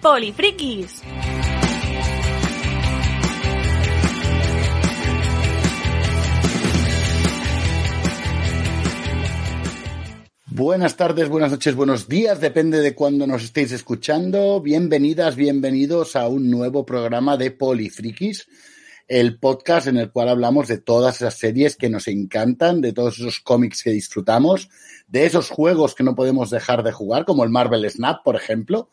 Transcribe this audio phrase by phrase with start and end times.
[0.00, 1.02] Polifrikis.
[10.46, 14.60] Buenas tardes, buenas noches, buenos días, depende de cuándo nos estéis escuchando.
[14.60, 18.48] Bienvenidas, bienvenidos a un nuevo programa de Polifrikis,
[19.08, 23.18] el podcast en el cual hablamos de todas esas series que nos encantan, de todos
[23.18, 24.68] esos cómics que disfrutamos,
[25.08, 28.88] de esos juegos que no podemos dejar de jugar, como el Marvel Snap, por ejemplo,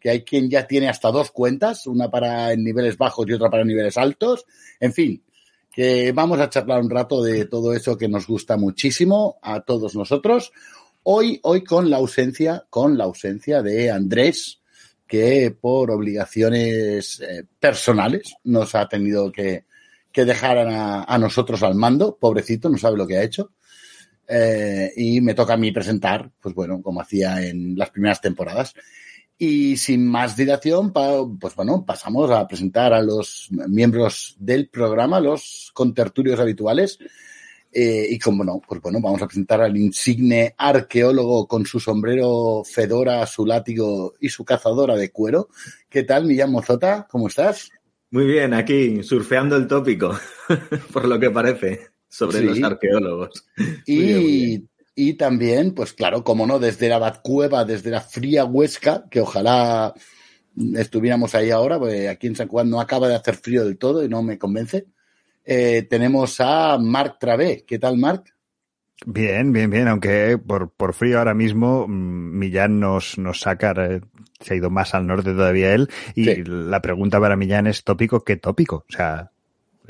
[0.00, 3.50] que hay quien ya tiene hasta dos cuentas, una para en niveles bajos y otra
[3.50, 4.46] para niveles altos.
[4.80, 5.22] En fin,
[5.70, 9.94] que vamos a charlar un rato de todo eso que nos gusta muchísimo a todos
[9.94, 10.52] nosotros.
[11.02, 14.60] Hoy, hoy con la ausencia, con la ausencia de Andrés,
[15.06, 19.64] que por obligaciones eh, personales nos ha tenido que,
[20.12, 22.16] que dejar a, nosotros al mando.
[22.16, 23.52] Pobrecito, no sabe lo que ha hecho.
[24.28, 28.74] Eh, y me toca a mí presentar, pues bueno, como hacía en las primeras temporadas.
[29.42, 35.70] Y sin más dilación, pues bueno, pasamos a presentar a los miembros del programa, los
[35.72, 36.98] contertulios habituales.
[37.72, 42.64] Eh, y como no, pues bueno, vamos a presentar al insigne arqueólogo con su sombrero
[42.66, 45.48] fedora, su látigo y su cazadora de cuero.
[45.88, 47.06] ¿Qué tal, Millán Mozota?
[47.10, 47.70] ¿Cómo estás?
[48.10, 50.18] Muy bien, aquí surfeando el tópico,
[50.92, 52.44] por lo que parece, sobre sí.
[52.44, 53.46] los arqueólogos.
[53.86, 54.68] Y,
[55.08, 59.94] y, también, pues claro, como no, desde la Batcueva, desde la fría Huesca, que ojalá
[60.76, 64.04] estuviéramos ahí ahora, porque aquí en San Juan no acaba de hacer frío del todo
[64.04, 64.86] y no me convence.
[65.44, 67.64] Eh, tenemos a Marc Travé.
[67.66, 68.34] ¿Qué tal, Marc?
[69.06, 74.02] Bien, bien, bien, aunque por, por frío ahora mismo Millán nos, nos saca, eh,
[74.40, 76.42] se ha ido más al norte todavía él, y sí.
[76.44, 78.84] la pregunta para Millán es tópico, ¿qué tópico?
[78.86, 79.30] O sea,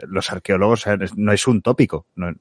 [0.07, 0.85] los arqueólogos
[1.17, 2.07] no es un tópico.
[2.15, 2.33] No,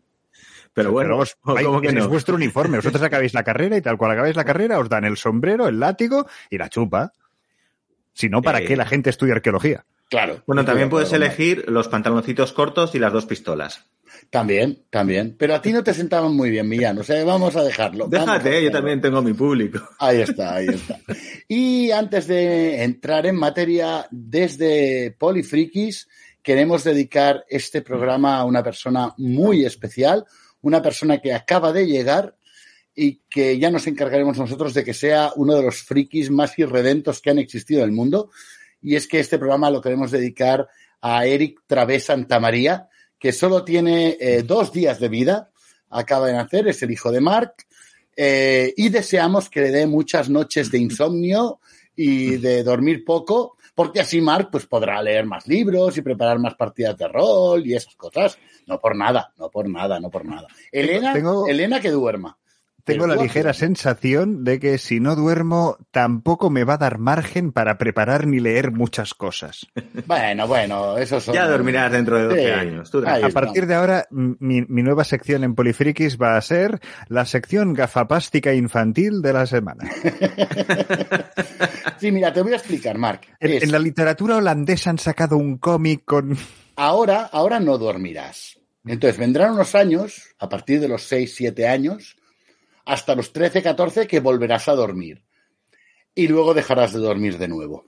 [0.83, 2.02] pero bueno, Pero ¿cómo que no?
[2.02, 2.77] es vuestro uniforme.
[2.77, 5.80] Vosotros acabáis la carrera y tal cual acabáis la carrera os dan el sombrero, el
[5.80, 7.13] látigo y la chupa.
[8.13, 8.66] Si no, ¿para eh...
[8.66, 9.85] qué la gente estudia arqueología?
[10.09, 10.41] Claro.
[10.47, 13.85] Bueno, también puedes elegir los pantaloncitos cortos y las dos pistolas.
[14.31, 15.35] También, también.
[15.38, 16.97] Pero a ti no te sentaban muy bien, Millán.
[16.97, 18.07] O sea, vamos a dejarlo.
[18.07, 18.59] Déjate, a dejarlo.
[18.59, 19.88] yo también tengo mi público.
[20.00, 21.00] Ahí está, ahí está.
[21.47, 26.07] Y antes de entrar en materia, desde Polifrikis,
[26.41, 30.25] queremos dedicar este programa a una persona muy especial,
[30.62, 32.36] una persona que acaba de llegar
[32.96, 37.22] y que ya nos encargaremos nosotros de que sea uno de los frikis más irredentos
[37.22, 38.30] que han existido en el mundo.
[38.81, 40.68] Y es que este programa lo queremos dedicar
[41.02, 45.52] a Eric Través Santamaría, que solo tiene eh, dos días de vida,
[45.90, 47.53] acaba de nacer, es el hijo de Mark,
[48.16, 51.59] eh, y deseamos que le dé muchas noches de insomnio
[51.96, 56.53] y de dormir poco, porque así Mark pues, podrá leer más libros y preparar más
[56.56, 58.38] partidas de rol y esas cosas.
[58.67, 60.50] No por nada, no por nada, no por nada.
[60.69, 61.47] Elena, Tengo...
[61.47, 62.38] Elena que duerma.
[62.94, 67.51] Tengo la ligera sensación de que si no duermo tampoco me va a dar margen
[67.51, 69.67] para preparar ni leer muchas cosas.
[70.05, 71.35] Bueno, bueno, eso son...
[71.35, 72.49] Ya dormirás dentro de 12 sí.
[72.49, 72.89] años.
[72.89, 76.79] Tú a partir de ahora, mi, mi, nueva sección en Polifrikis va a ser
[77.09, 79.88] la sección gafapástica infantil de la semana.
[81.99, 83.28] sí, mira, te voy a explicar, Marc.
[83.39, 83.63] En, es...
[83.63, 86.35] en la literatura holandesa han sacado un cómic con...
[86.75, 88.57] Ahora, ahora no dormirás.
[88.85, 92.16] Entonces vendrán unos años, a partir de los 6, 7 años,
[92.89, 95.23] hasta los 13, 14 que volverás a dormir.
[96.16, 97.85] Y luego dejarás de dormir de nuevo.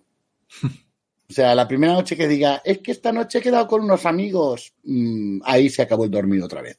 [1.29, 4.05] O sea, la primera noche que diga, es que esta noche he quedado con unos
[4.05, 6.77] amigos, mmm, ahí se acabó el dormir otra vez.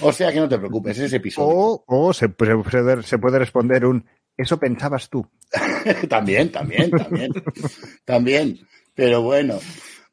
[0.00, 1.54] O sea que no te preocupes, ese episodio.
[1.54, 4.06] O, o se, puede, se puede responder un,
[4.38, 5.28] eso pensabas tú.
[6.08, 7.32] también, también, también.
[8.06, 8.66] también.
[8.94, 9.58] Pero bueno,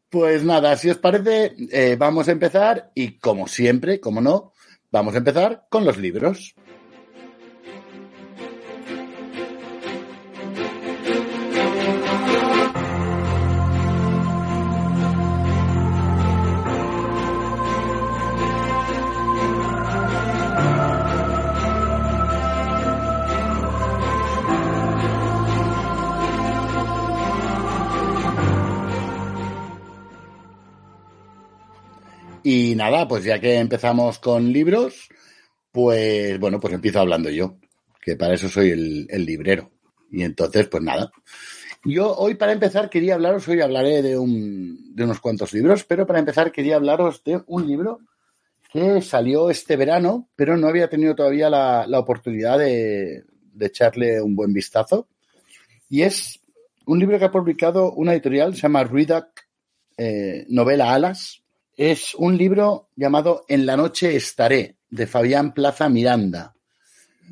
[0.09, 4.51] pues nada, si os parece, eh, vamos a empezar y como siempre, como no,
[4.91, 6.55] vamos a empezar con los libros.
[32.53, 35.07] Y nada, pues ya que empezamos con libros,
[35.71, 37.55] pues bueno, pues empiezo hablando yo,
[38.01, 39.71] que para eso soy el, librero.
[40.11, 41.09] Y entonces, pues nada.
[41.85, 46.05] Yo hoy para empezar quería hablaros, hoy hablaré de, un, de unos cuantos libros, pero
[46.05, 48.01] para empezar quería hablaros de un libro
[48.69, 53.23] que salió este verano, pero no había tenido todavía la, la oportunidad de,
[53.53, 55.07] de, echarle un buen vistazo.
[55.87, 56.41] Y es
[56.85, 59.47] un libro que ha publicado una editorial, se llama Ruidac
[59.95, 61.40] eh, Novela Alas.
[61.83, 66.53] Es un libro llamado En la noche estaré, de Fabián Plaza Miranda.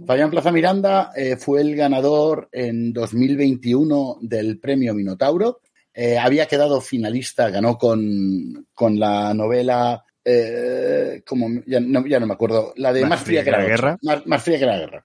[0.07, 5.61] Fabián Plaza Miranda eh, fue el ganador en 2021 del premio Minotauro.
[5.93, 12.25] Eh, había quedado finalista, ganó con, con la novela, eh, como ya no, ya no,
[12.25, 13.99] me acuerdo, la de Más, fría, que la, guerra.
[14.01, 15.03] Más, más, fría que la guerra.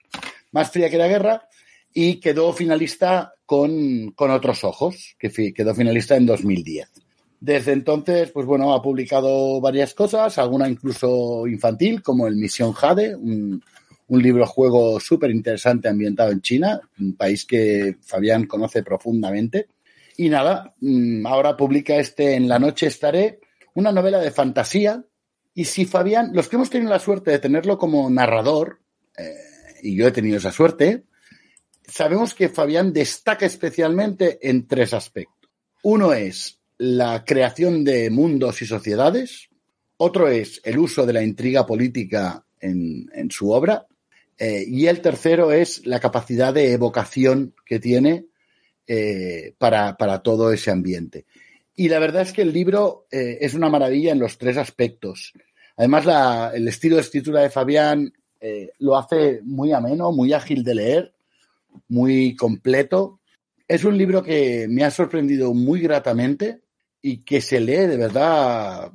[0.53, 1.47] Más fría que la guerra.
[1.93, 7.04] Y quedó finalista con, con otros ojos, que quedó finalista en 2010.
[7.45, 13.15] Desde entonces, pues bueno, ha publicado varias cosas, alguna incluso infantil, como el Misión Jade,
[13.15, 13.63] un,
[14.07, 19.67] un libro juego súper interesante ambientado en China, un país que Fabián conoce profundamente.
[20.17, 23.39] Y nada, mm, ahora publica este En la noche estaré,
[23.75, 25.05] una novela de fantasía.
[25.53, 28.79] Y si Fabián, los que hemos tenido la suerte de tenerlo como narrador,
[29.19, 29.35] eh,
[29.83, 31.03] y yo he tenido esa suerte,
[31.83, 35.51] sabemos que Fabián destaca especialmente en tres aspectos.
[35.83, 39.49] Uno es la creación de mundos y sociedades,
[39.97, 43.87] otro es el uso de la intriga política en, en su obra,
[44.37, 48.25] eh, y el tercero es la capacidad de evocación que tiene
[48.87, 51.25] eh, para, para, todo ese ambiente.
[51.75, 55.33] Y la verdad es que el libro eh, es una maravilla en los tres aspectos.
[55.77, 58.13] Además, la, el estilo de escritura de Fabián
[58.77, 61.13] lo hace muy ameno, muy ágil de leer,
[61.87, 63.19] muy completo.
[63.67, 66.61] Es un libro que me ha sorprendido muy gratamente
[67.07, 68.91] y que se lee de verdad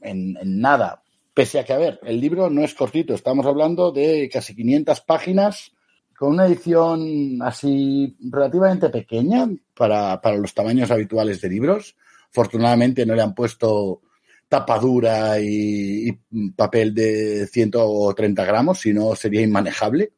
[0.00, 1.02] en, nada.
[1.34, 5.00] Pese a que, a ver, el libro no es cortito, estamos hablando de casi 500
[5.00, 5.72] páginas
[6.16, 11.96] con una edición así relativamente pequeña para, para los tamaños habituales de libros.
[12.30, 14.02] Afortunadamente no le han puesto
[14.48, 20.12] tapadura y, y, papel de 130 gramos, si no sería inmanejable.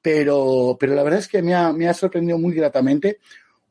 [0.00, 3.18] Pero, pero la verdad es que me ha, me ha sorprendido muy gratamente.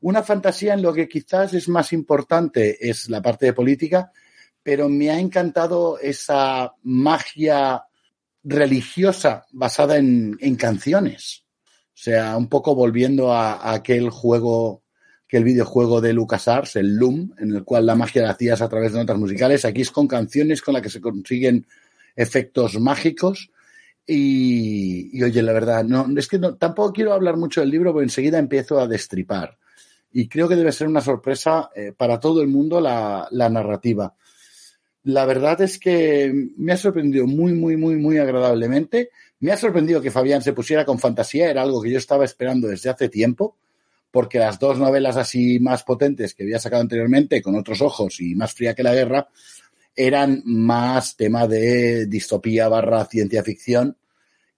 [0.02, 4.12] Una fantasía en lo que quizás es más importante es la parte de política,
[4.62, 7.84] pero me ha encantado esa magia
[8.44, 11.44] religiosa basada en, en canciones.
[11.94, 14.82] O sea, un poco volviendo a, aquel juego,
[15.26, 18.92] aquel videojuego de LucasArts, el Loom, en el cual la magia la hacías a través
[18.92, 19.64] de notas musicales.
[19.64, 21.66] Aquí es con canciones con las que se consiguen
[22.16, 23.52] efectos mágicos.
[24.04, 28.38] Y, oye, la verdad, no, es que tampoco quiero hablar mucho del libro, porque enseguida
[28.38, 29.58] empiezo a destripar.
[30.12, 34.14] Y creo que debe ser una sorpresa eh, para todo el mundo la, la narrativa.
[35.04, 39.10] La verdad es que me ha sorprendido muy, muy, muy, muy agradablemente.
[39.40, 42.68] Me ha sorprendido que Fabián se pusiera con fantasía, era algo que yo estaba esperando
[42.68, 43.56] desde hace tiempo,
[44.12, 48.36] porque las dos novelas así más potentes que había sacado anteriormente, con otros ojos y
[48.36, 49.28] más fría que la guerra,
[49.96, 53.96] eran más tema de distopía barra ciencia ficción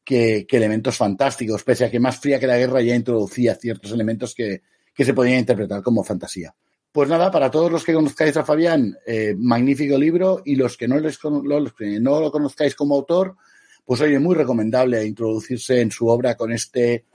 [0.05, 3.93] que, que elementos fantásticos, pese a que más fría que la guerra ya introducía ciertos
[3.93, 4.61] elementos que,
[4.95, 6.55] que se podían interpretar como fantasía.
[6.93, 10.87] Pues nada, para todos los que conozcáis a Fabián, eh, magnífico libro y los que,
[10.87, 13.37] no lo conozcáis como autor,
[13.85, 17.07] pues oye, muy recomendable introducirse en su obra con este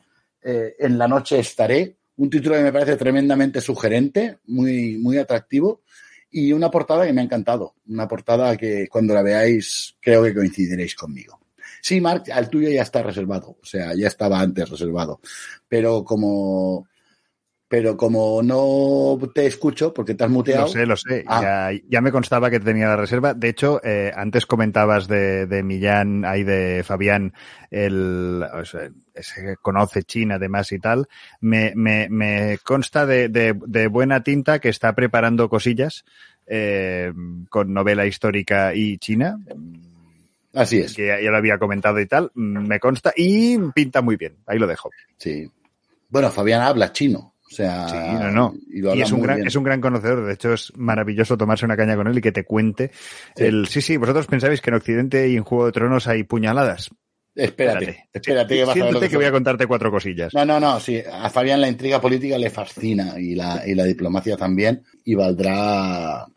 [0.42, 5.82] eh, En la noche estaré, un título que me parece tremendamente sugerente, muy, muy atractivo
[6.30, 10.36] y una portada que me ha encantado, una portada que cuando la veáis creo que
[10.36, 11.40] coincidiréis conmigo.
[11.82, 15.22] Sí, Marc, al tuyo ya está reservado, o sea, ya estaba antes reservado,
[15.68, 16.88] pero como
[17.70, 20.64] pero como no te escucho porque te has muteado.
[20.64, 21.24] Lo sé, lo sé.
[21.28, 21.72] Ah.
[21.72, 23.36] Ya, ya, me constaba que tenía la reserva.
[23.36, 27.32] De hecho, eh, antes comentabas de, de Millán, ahí de Fabián,
[27.70, 31.08] el, o sea, ese conoce China además y tal.
[31.42, 36.06] Me, me, me consta de, de, de, buena tinta que está preparando cosillas
[36.48, 37.14] eh,
[37.50, 39.38] con novela histórica y China.
[40.56, 40.96] Así es.
[40.96, 42.32] Que ya, ya lo había comentado y tal.
[42.34, 44.38] Me consta y pinta muy bien.
[44.48, 44.90] Ahí lo dejo.
[45.18, 45.48] Sí.
[46.10, 47.36] Bueno, Fabián habla chino.
[47.52, 48.54] O sea, sí, no, no.
[48.70, 50.26] Y, y es, un gran, es un gran conocedor.
[50.26, 52.92] De hecho, es maravilloso tomarse una caña con él y que te cuente
[53.36, 53.44] sí.
[53.44, 53.68] el.
[53.68, 56.92] Sí, sí, vosotros pensabais que en Occidente y en Juego de Tronos hay puñaladas.
[57.36, 58.08] Espérate, espérate.
[58.14, 60.34] espérate que vas Siéntate a ver que, que voy a contarte cuatro cosillas.
[60.34, 60.80] No, no, no.
[60.80, 64.84] Sí, a Fabián la intriga política le fascina y la, y la diplomacia también.
[65.06, 66.28] Y valdrá,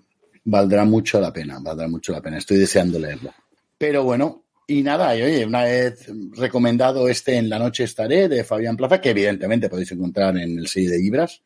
[0.44, 1.58] valdrá mucho la pena.
[1.60, 2.38] Valdrá mucho la pena.
[2.38, 3.32] Estoy deseando leerlo.
[3.78, 8.76] Pero bueno, y nada, oye, una vez recomendado este En la noche estaré de Fabián
[8.76, 11.42] Plaza, que evidentemente podéis encontrar en el sello de Libras.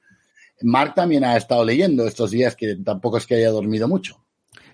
[0.62, 4.26] Marc también ha estado leyendo estos días que tampoco es que haya dormido mucho.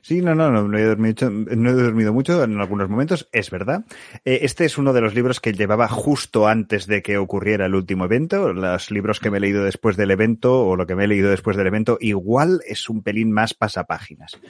[0.02, 3.84] Sí, no, no, no, he, dormido, no he dormido mucho en algunos momentos, es verdad.
[4.24, 7.76] Eh, este es uno de los libros que llevaba justo antes de que ocurriera el
[7.76, 8.52] último evento.
[8.52, 11.30] Los libros que me he leído después del evento o lo que me he leído
[11.30, 14.40] después del evento, igual es un pelín más pasapáginas.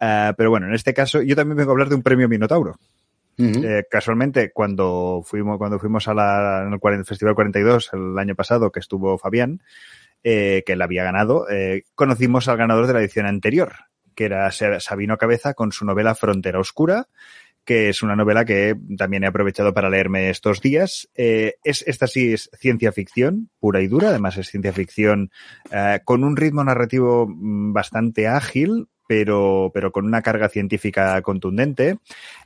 [0.00, 2.78] Uh, pero bueno, en este caso, yo también vengo a hablar de un premio Minotauro.
[3.38, 8.70] Eh, casualmente, cuando fuimos, cuando fuimos a la, en el Festival 42 el año pasado,
[8.70, 9.62] que estuvo Fabián,
[10.22, 13.72] eh, que él había ganado, eh, conocimos al ganador de la edición anterior,
[14.14, 17.08] que era Sabino Cabeza con su novela Frontera Oscura,
[17.64, 21.08] que es una novela que también he aprovechado para leerme estos días.
[21.14, 25.30] Es, esta sí es ciencia ficción, pura y dura, además es ciencia ficción
[26.04, 31.98] con un ritmo narrativo mm, bastante ágil, pero, pero con una carga científica contundente.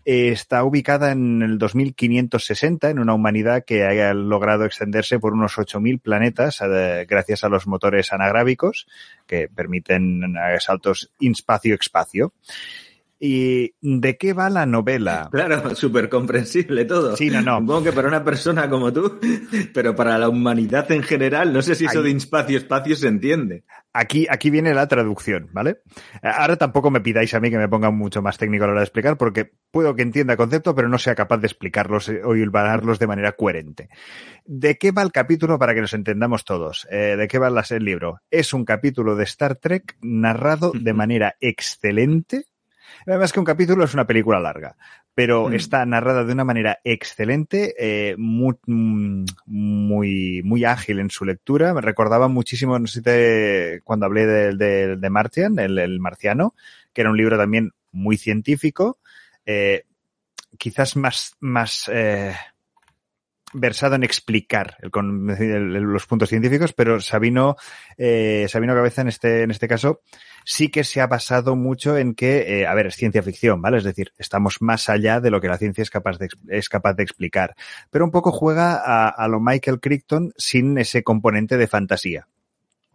[0.04, 5.58] Eh, está ubicada en el 2560, en una humanidad que haya logrado extenderse por unos
[5.58, 8.88] 8.000 planetas eh, gracias a los motores anagrábicos
[9.28, 12.32] que permiten saltos espacio-espacio.
[13.18, 15.30] ¿Y de qué va la novela?
[15.37, 17.16] Claro, súper comprensible todo.
[17.16, 17.58] Sí, no, no.
[17.58, 19.20] Supongo que para una persona como tú,
[19.75, 23.64] pero para la humanidad en general, no sé si eso de espacio-espacio se entiende.
[23.92, 25.78] Aquí, aquí viene la traducción, ¿vale?
[26.23, 28.80] Ahora tampoco me pidáis a mí que me ponga mucho más técnico a la hora
[28.80, 32.23] de explicar, porque puedo que entienda el concepto, pero no sea capaz de explicarlos eh,
[32.25, 33.88] o hilvanarlos de manera coherente.
[34.44, 36.87] ¿De qué va el capítulo para que nos entendamos todos?
[36.90, 38.20] Eh, ¿De qué va el libro?
[38.30, 42.46] Es un capítulo de Star Trek narrado de manera excelente
[43.06, 44.76] Además que un capítulo es una película larga,
[45.14, 45.54] pero mm.
[45.54, 51.72] está narrada de una manera excelente, eh, muy, muy, muy ágil en su lectura.
[51.72, 56.54] Me recordaba muchísimo, no sé si cuando hablé de, de, Martian, el, marciano,
[56.92, 58.98] que era un libro también muy científico,
[59.44, 59.84] eh,
[60.58, 62.34] quizás más, más, eh,
[63.53, 67.57] versado en explicar los puntos científicos, pero Sabino,
[67.97, 70.00] eh, Sabino Cabeza en este, en este caso
[70.45, 73.79] sí que se ha basado mucho en que, eh, a ver, es ciencia ficción, ¿vale?
[73.79, 76.95] Es decir, estamos más allá de lo que la ciencia es capaz de, es capaz
[76.95, 77.55] de explicar.
[77.91, 82.29] Pero un poco juega a, a lo Michael Crichton sin ese componente de fantasía.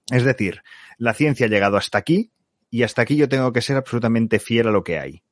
[0.09, 0.61] Es decir,
[0.97, 2.31] la ciencia ha llegado hasta aquí
[2.69, 5.23] y hasta aquí yo tengo que ser absolutamente fiel a lo que hay.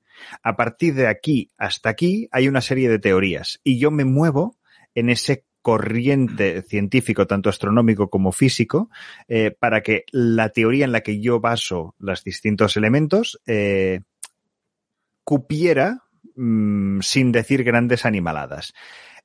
[0.44, 4.58] A partir de aquí hasta aquí hay una serie de teorías y yo me muevo
[4.96, 8.89] en ese corriente científico, tanto astronómico como físico,
[9.27, 14.01] eh, para que la teoría en la que yo baso los distintos elementos eh,
[15.24, 16.03] cupiera
[16.36, 18.74] mm, sin decir grandes animaladas.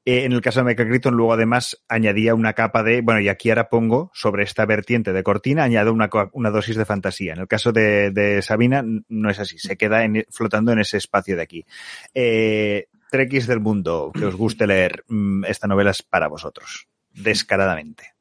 [0.06, 3.28] Eh, en el caso de Michael Crichton, luego además añadía una capa de, bueno, y
[3.28, 7.32] aquí ahora pongo sobre esta vertiente de cortina, añado una, una dosis de fantasía.
[7.32, 11.42] En el caso de, Sabina, no es así, se queda flotando en ese espacio de
[11.42, 11.64] aquí.
[12.12, 18.14] Eh, Trekkies del mundo que os guste leer, mm, esta novela es para vosotros, descaradamente.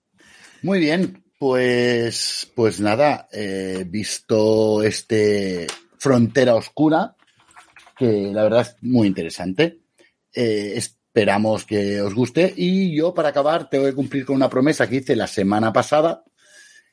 [0.62, 5.66] Muy bien, pues, pues nada, eh, visto este
[5.98, 7.16] Frontera Oscura,
[7.98, 9.80] que la verdad es muy interesante.
[10.32, 12.54] Eh, esperamos que os guste.
[12.56, 16.24] Y yo, para acabar, tengo que cumplir con una promesa que hice la semana pasada.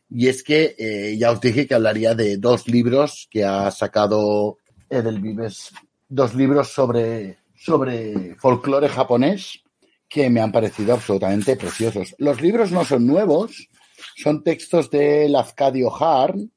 [0.08, 4.56] Y es que eh, ya os dije que hablaría de dos libros que ha sacado
[4.88, 5.70] Edelvives,
[6.08, 9.62] dos libros sobre sobre folclore japonés
[10.08, 12.14] que me han parecido absolutamente preciosos.
[12.16, 13.68] Los libros no son nuevos,
[14.16, 16.50] son textos de Lafcadio Harn,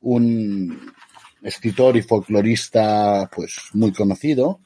[0.00, 0.92] un
[1.42, 4.60] escritor y folclorista pues muy conocido,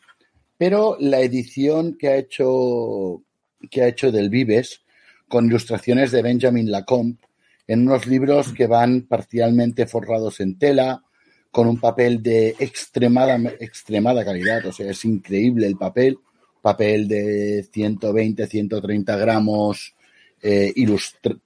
[0.57, 3.23] pero la edición que ha hecho
[3.71, 4.83] que ha hecho del Vives
[5.29, 7.19] con ilustraciones de Benjamin Lacombe
[7.67, 11.04] en unos libros que van parcialmente forrados en tela,
[11.55, 16.19] con un papel de extremada, extremada calidad, o sea, es increíble el papel,
[16.61, 19.95] papel de 120, 130 gramos,
[20.43, 20.75] eh,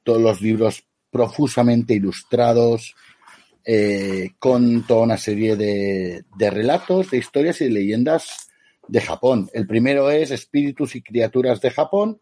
[0.02, 2.96] todos los libros profusamente ilustrados,
[3.66, 8.48] eh, con toda una serie de, de relatos, de historias y de leyendas
[8.86, 9.50] de Japón.
[9.52, 12.18] El primero es Espíritus y Criaturas de Japón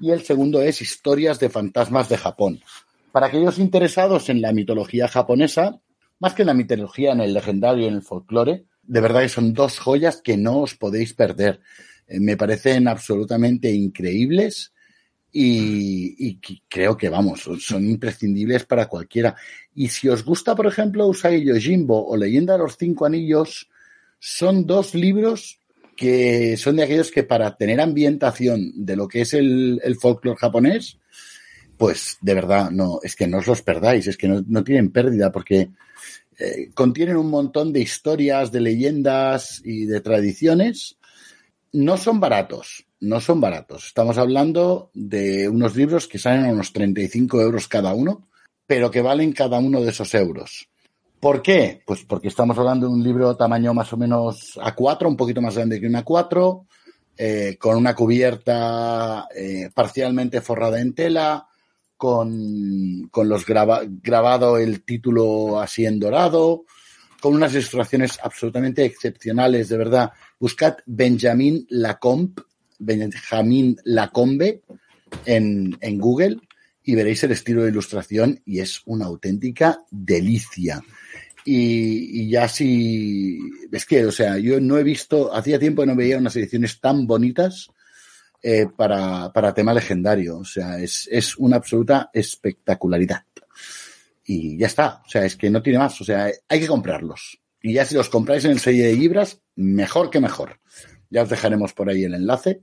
[0.00, 2.62] y el segundo es Historias de Fantasmas de Japón.
[3.12, 5.82] Para aquellos interesados en la mitología japonesa,
[6.18, 9.52] más que en la mitología, en el legendario, en el folclore, de verdad que son
[9.52, 11.60] dos joyas que no os podéis perder.
[12.06, 14.72] Eh, me parecen absolutamente increíbles
[15.38, 19.36] y, creo que, vamos, son imprescindibles para cualquiera.
[19.74, 23.68] Y si os gusta, por ejemplo, Usagi Yojimbo o Leyenda de los Cinco Anillos,
[24.18, 25.58] son dos libros
[25.94, 30.38] que son de aquellos que para tener ambientación de lo que es el, el folclore
[30.38, 30.98] japonés,
[31.76, 34.90] pues de verdad, no, es que no os los perdáis, es que no, no tienen
[34.90, 35.70] pérdida, porque
[36.38, 40.96] eh, contienen un montón de historias, de leyendas y de tradiciones.
[41.72, 43.86] No son baratos, no son baratos.
[43.86, 48.28] Estamos hablando de unos libros que salen a unos 35 euros cada uno,
[48.66, 50.68] pero que valen cada uno de esos euros.
[51.20, 51.82] ¿Por qué?
[51.86, 55.56] Pues porque estamos hablando de un libro tamaño más o menos A4, un poquito más
[55.56, 56.66] grande que un A4,
[57.16, 61.48] eh, con una cubierta eh, parcialmente forrada en tela,
[61.96, 66.64] con, con los grabado el título así en dorado,
[67.20, 70.12] con unas ilustraciones absolutamente excepcionales, de verdad.
[70.38, 72.42] Buscad Benjamin Lacombe,
[72.78, 74.62] Benjamin Lacombe
[75.24, 76.38] en, en Google
[76.84, 80.82] y veréis el estilo de ilustración y es una auténtica delicia.
[81.48, 83.38] Y, ya si.
[83.70, 85.32] Es que, o sea, yo no he visto.
[85.32, 87.70] Hacía tiempo que no veía unas ediciones tan bonitas
[88.48, 90.38] eh, para, para tema legendario.
[90.38, 93.24] O sea, es, es una absoluta espectacularidad.
[94.24, 95.02] Y ya está.
[95.04, 96.00] O sea, es que no tiene más.
[96.00, 97.40] O sea, hay que comprarlos.
[97.60, 100.60] Y ya si los compráis en el sello de Libras, mejor que mejor.
[101.10, 102.62] Ya os dejaremos por ahí el enlace.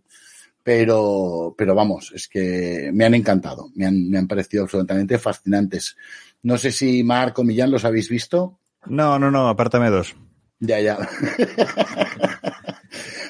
[0.64, 3.70] Pero, pero vamos, es que me han encantado.
[3.76, 5.98] Me han, me han parecido absolutamente fascinantes.
[6.44, 8.58] No sé si Marco Millán los habéis visto.
[8.86, 10.16] No, no, no, apártame dos.
[10.62, 10.98] Ya, ya.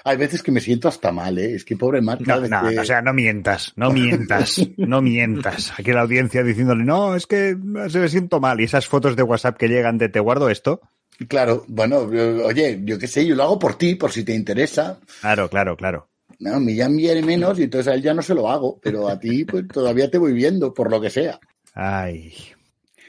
[0.06, 1.56] Hay veces que me siento hasta mal, ¿eh?
[1.56, 2.26] Es que pobre Marco.
[2.26, 5.72] No, no, o sea, no mientas, no mientas, no mientas.
[5.78, 7.56] Aquí la audiencia diciéndole, no, es que
[7.90, 8.60] se me siento mal.
[8.60, 10.82] Y esas fotos de WhatsApp que llegan de te guardo esto.
[11.30, 15.00] Claro, bueno, oye, yo qué sé, yo lo hago por ti, por si te interesa.
[15.22, 16.10] Claro, claro, claro.
[16.40, 19.20] No, Millán viene menos y entonces a él ya no se lo hago, pero a
[19.20, 21.40] ti pues todavía te voy viendo, por lo que sea.
[21.74, 22.34] Ay.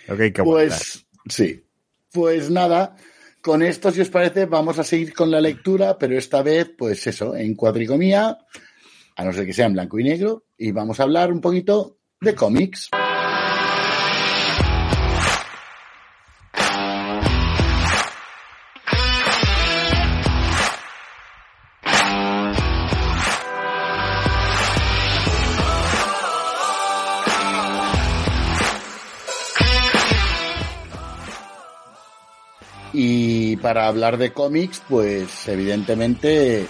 [0.09, 1.65] Ok, qué Pues sí.
[2.13, 2.95] Pues nada,
[3.45, 7.07] con esto, si os parece, vamos a seguir con la lectura, pero esta vez, pues
[7.07, 8.39] eso, en cuadricomía,
[9.17, 11.99] a no ser que sea en blanco y negro, y vamos a hablar un poquito
[12.23, 12.89] de cómics.
[33.65, 36.67] Para hablar de cómics, pues evidentemente,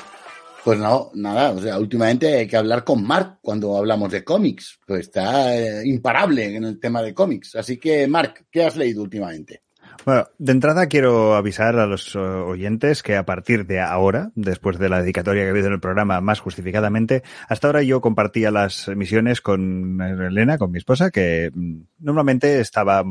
[0.62, 4.78] pues no, nada, o sea, últimamente hay que hablar con Mark cuando hablamos de cómics,
[4.86, 7.56] pues está eh, imparable en el tema de cómics.
[7.56, 9.62] Así que, Mark, ¿qué has leído últimamente?
[10.06, 14.78] Bueno, de entrada quiero avisar a los eh, oyentes que a partir de ahora, después
[14.78, 18.52] de la dedicatoria que ha habido en el programa más justificadamente, hasta ahora yo compartía
[18.52, 23.02] las emisiones con Elena, con mi esposa, que mm, normalmente estaba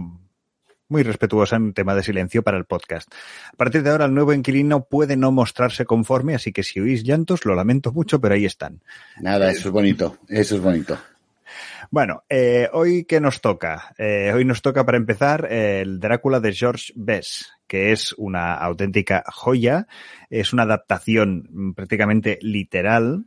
[0.93, 3.11] muy respetuosa en tema de silencio para el podcast.
[3.51, 7.03] A partir de ahora, el nuevo inquilino puede no mostrarse conforme, así que si oís
[7.03, 8.79] llantos, lo lamento mucho, pero ahí están.
[9.19, 10.95] Nada, eso es bonito, eso es bonito.
[11.89, 13.93] Bueno, eh, hoy qué nos toca?
[13.97, 19.23] Eh, hoy nos toca para empezar el Drácula de George Bess, que es una auténtica
[19.27, 19.87] joya,
[20.29, 23.25] es una adaptación prácticamente literal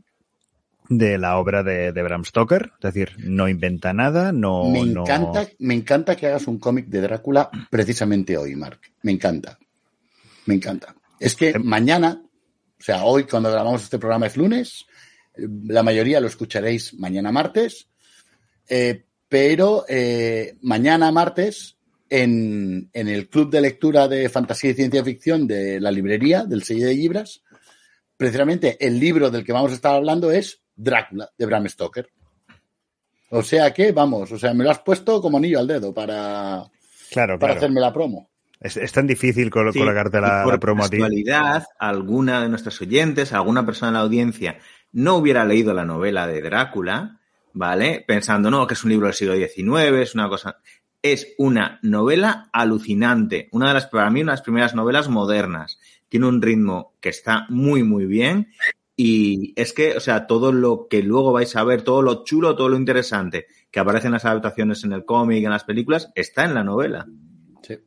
[0.88, 4.68] de la obra de, Bram Stoker, es decir, no inventa nada, no...
[4.70, 8.80] Me encanta, me encanta que hagas un cómic de Drácula precisamente hoy, Mark.
[9.02, 9.58] Me encanta.
[10.46, 10.94] Me encanta.
[11.18, 14.86] Es que em- mañana, o sea, hoy cuando grabamos este programa es lunes,
[15.36, 17.88] la mayoría lo escucharéis mañana martes,
[18.68, 21.76] eh, pero eh, mañana martes
[22.08, 26.62] en, en, el club de lectura de fantasía y ciencia ficción de la librería del
[26.62, 27.42] sello de Libras,
[28.16, 32.08] precisamente el libro del que vamos a estar hablando es Drácula de Bram Stoker.
[33.30, 36.62] O sea que, vamos, o sea, me lo has puesto como anillo al dedo para,
[37.10, 38.30] claro, para hacerme la promo.
[38.60, 40.98] Es, tan difícil colocarte la, por promo a ti.
[41.78, 44.58] alguna de nuestros oyentes, alguna persona en la audiencia
[44.92, 47.20] no hubiera leído la novela de Drácula,
[47.52, 48.02] ¿vale?
[48.06, 50.58] Pensando, no, que es un libro del siglo XIX, es una cosa.
[51.02, 53.48] Es una novela alucinante.
[53.52, 55.78] Una de las, para mí, una de las primeras novelas modernas.
[56.08, 58.48] Tiene un ritmo que está muy, muy bien
[58.96, 62.56] y es que, o sea, todo lo que luego vais a ver, todo lo chulo,
[62.56, 66.44] todo lo interesante que aparece en las adaptaciones en el cómic, en las películas, está
[66.44, 67.06] en la novela.
[67.62, 67.78] Sí.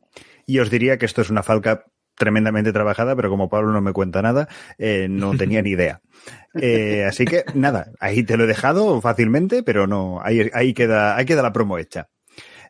[0.46, 1.84] Y os diría que esto es una falca
[2.20, 4.46] tremendamente trabajada, pero como Pablo no me cuenta nada,
[4.78, 6.00] eh, no tenía ni idea.
[6.54, 11.16] Eh, así que nada, ahí te lo he dejado fácilmente, pero no, ahí, ahí queda,
[11.16, 12.08] ahí queda la promo hecha,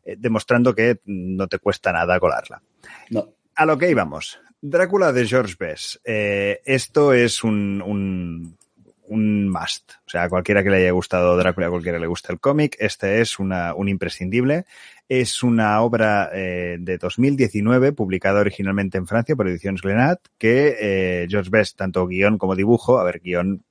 [0.04, 2.62] eh, demostrando que no te cuesta nada colarla.
[3.10, 3.34] No.
[3.56, 4.40] A lo que íbamos.
[4.62, 6.00] Drácula de George Bess.
[6.04, 8.58] Eh, esto es un, un,
[9.06, 9.92] un, must.
[10.06, 13.38] O sea, cualquiera que le haya gustado Drácula, cualquiera le gusta el cómic, este es
[13.38, 14.66] una, un imprescindible.
[15.08, 21.26] Es una obra eh, de 2019, publicada originalmente en Francia por Ediciones Glenat, que eh,
[21.28, 23.64] George Best, tanto guion como dibujo, a ver, guion,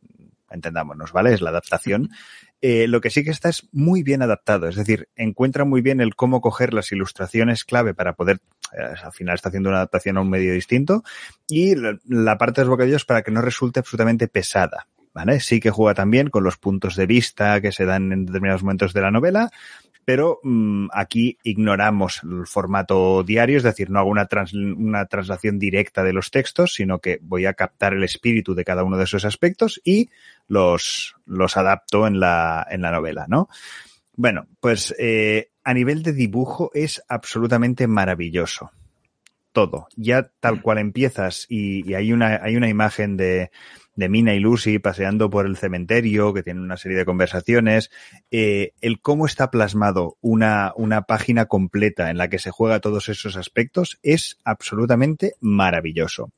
[0.49, 1.33] entendámonos, ¿vale?
[1.33, 2.09] Es la adaptación.
[2.61, 6.01] Eh, lo que sí que está es muy bien adaptado, es decir, encuentra muy bien
[6.01, 8.41] el cómo coger las ilustraciones clave para poder
[8.73, 11.03] eh, al final está haciendo una adaptación a un medio distinto
[11.47, 14.87] y la, parte de los bocadillos para que no resulte absolutamente pesada.
[15.11, 15.39] ¿Vale?
[15.39, 18.93] Sí que juega también con los puntos de vista que se dan en determinados momentos
[18.93, 19.49] de la novela,
[20.05, 24.27] pero mm, aquí ignoramos el formato diario, es decir, no hago una,
[24.77, 28.83] una traslación directa de los textos, sino que voy a captar el espíritu de cada
[28.83, 30.09] uno de esos aspectos y
[30.47, 33.49] los, los adapto en la, en la novela, ¿no?
[34.15, 38.71] Bueno, pues eh, a nivel de dibujo es absolutamente maravilloso.
[39.51, 39.87] Todo.
[39.95, 43.51] Ya tal cual empiezas y, hay, una, hay una imagen de,
[43.95, 47.91] de Mina y Lucy paseando por el cementerio, que tienen una serie de conversaciones,
[48.31, 53.09] eh, el cómo está plasmado una, una página completa en la que se juega todos
[53.09, 56.31] esos aspectos es absolutamente maravilloso.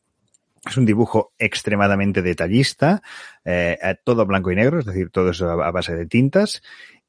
[0.68, 3.02] Es un dibujo extremadamente detallista,
[3.46, 6.62] eh, todo blanco y negro, es decir, todo eso a base de tintas,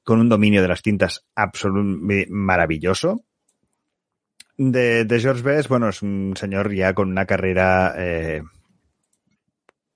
[0.03, 3.25] con un dominio de las tintas absolutamente maravilloso.
[4.57, 8.43] De, de, George Best, bueno, es un señor ya con una carrera eh,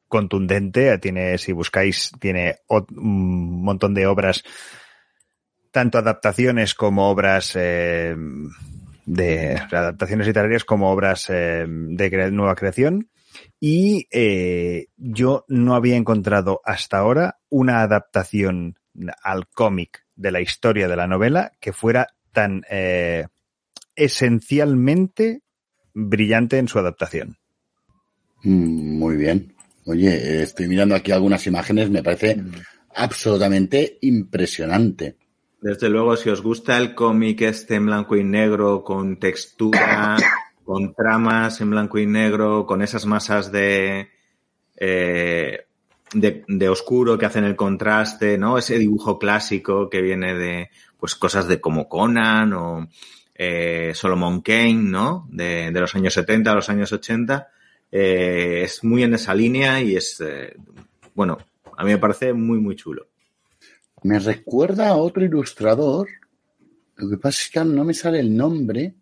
[0.09, 0.99] contundente.
[0.99, 4.42] Tiene, si buscáis, tiene un montón de obras,
[5.71, 8.16] tanto adaptaciones como obras eh,
[9.05, 13.11] de adaptaciones literarias como obras eh, de nueva creación.
[13.61, 18.79] Y eh, yo no había encontrado hasta ahora una adaptación
[19.23, 22.62] al cómic de la historia de la novela que fuera tan
[23.96, 25.42] esencialmente
[25.94, 27.38] brillante en su adaptación.
[28.42, 29.54] Mm, muy bien.
[29.87, 32.42] Oye, estoy mirando aquí algunas imágenes, me parece
[32.94, 35.16] absolutamente impresionante.
[35.61, 40.16] Desde luego, si os gusta el cómic este en blanco y negro, con textura,
[40.64, 44.09] con tramas en blanco y negro, con esas masas de,
[44.76, 45.66] eh,
[46.12, 48.59] de, oscuro que hacen el contraste, ¿no?
[48.59, 52.88] Ese dibujo clásico que viene de, pues, cosas de como Conan o
[53.38, 55.29] eh, Solomon Kane, ¿no?
[55.31, 57.49] De, de los años 70 a los años 80
[57.90, 60.55] eh, es muy en esa línea y es, eh,
[61.14, 61.38] bueno,
[61.77, 63.09] a mí me parece muy, muy chulo.
[64.03, 66.09] Me recuerda a otro ilustrador,
[66.96, 68.94] lo que pasa es que no me sale el nombre,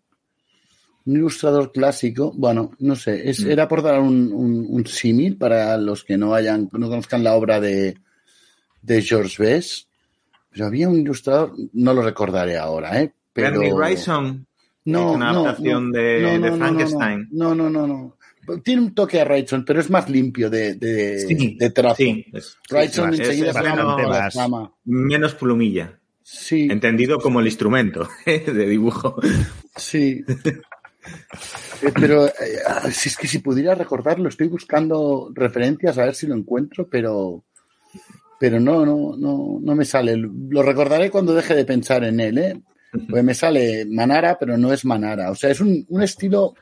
[1.05, 3.51] un ilustrador clásico, bueno, no sé, es, mm.
[3.51, 7.59] era por dar un, un, símil para los que no hayan, no conozcan la obra
[7.59, 7.97] de,
[8.81, 9.87] de George Best,
[10.49, 13.13] pero había un ilustrador, no lo recordaré ahora, ¿eh?
[13.35, 13.75] Pero...
[13.75, 14.47] Wrightson.
[14.85, 17.27] No, una adaptación de, de Frankenstein.
[17.31, 18.15] No, no, no, no
[18.63, 21.95] tiene un toque a Wrightson, pero es más limpio de, de, de trazo.
[21.97, 22.25] Sí,
[22.69, 23.55] Wrightson enseguida es,
[24.35, 25.99] es más, menos plumilla.
[26.21, 26.67] Sí.
[26.69, 29.15] Entendido como el instrumento de dibujo.
[29.75, 30.23] Sí.
[31.81, 32.31] Eh, pero eh,
[32.91, 37.43] si es que si pudiera recordarlo, estoy buscando referencias a ver si lo encuentro, pero
[38.39, 40.17] pero no, no, no, no me sale.
[40.17, 42.61] Lo recordaré cuando deje de pensar en él, ¿eh?
[43.09, 45.31] Pues me sale Manara, pero no es Manara.
[45.31, 46.55] O sea, es un, un estilo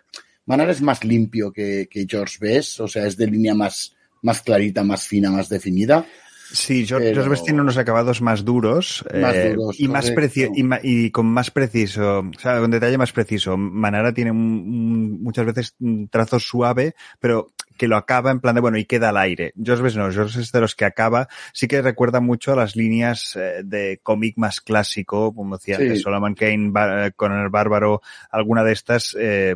[0.46, 4.84] Manar es más limpio que, George Best, o sea, es de línea más, más clarita,
[4.84, 6.06] más fina, más definida.
[6.52, 11.50] Sí, George, Best tiene unos acabados más duros, eh, y más preciso y, con más
[11.50, 13.58] preciso, o sea, con detalle más preciso.
[13.58, 18.78] Manara tiene muchas veces un trazo suave, pero que lo acaba en plan de bueno
[18.78, 19.54] y queda al aire.
[19.62, 22.76] George Best no, George es de los que acaba, sí que recuerda mucho a las
[22.76, 26.72] líneas eh, de cómic más clásico, como decía Solomon Kane,
[27.16, 29.56] con el bárbaro, alguna de estas eh,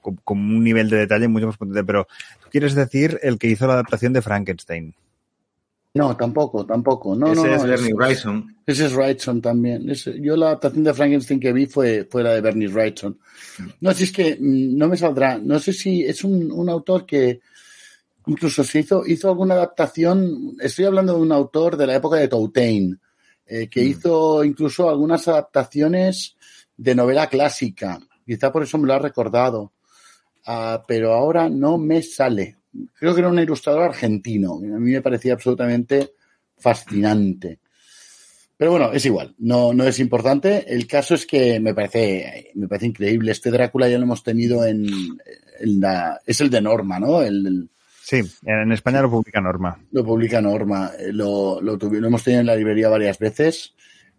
[0.00, 1.84] con, un nivel de detalle mucho más potente.
[1.84, 2.06] Pero
[2.42, 4.94] tú quieres decir el que hizo la adaptación de Frankenstein.
[5.94, 7.14] No, tampoco, tampoco.
[7.14, 8.56] No, ese no, es Bernie Wrightson.
[8.66, 9.86] Ese es Wrightson también.
[10.20, 13.16] yo la adaptación de Frankenstein que vi fue, fue la de Bernie Wrightson.
[13.80, 15.38] No, si es que mm, no me saldrá.
[15.38, 17.40] No sé si es un, un autor que
[18.26, 20.56] incluso se hizo, hizo alguna adaptación.
[20.60, 23.00] Estoy hablando de un autor de la época de Tautain,
[23.46, 23.88] eh, que mm.
[23.88, 26.34] hizo incluso algunas adaptaciones
[26.76, 28.00] de novela clásica.
[28.26, 29.72] Quizá por eso me lo ha recordado.
[30.44, 32.56] Ah, pero ahora no me sale.
[32.94, 34.54] Creo que era un ilustrador argentino.
[34.54, 36.12] A mí me parecía absolutamente
[36.58, 37.60] fascinante.
[38.56, 40.72] Pero bueno, es igual, no, no es importante.
[40.72, 43.32] El caso es que me parece, me parece increíble.
[43.32, 44.86] Este Drácula ya lo hemos tenido en,
[45.60, 47.20] la, es el de Norma, ¿no?
[47.20, 47.68] El,
[48.00, 49.76] sí, en España lo publica Norma.
[49.90, 50.92] Lo publica Norma.
[50.98, 53.74] Eh, lo, lo, lo hemos tenido en la librería varias veces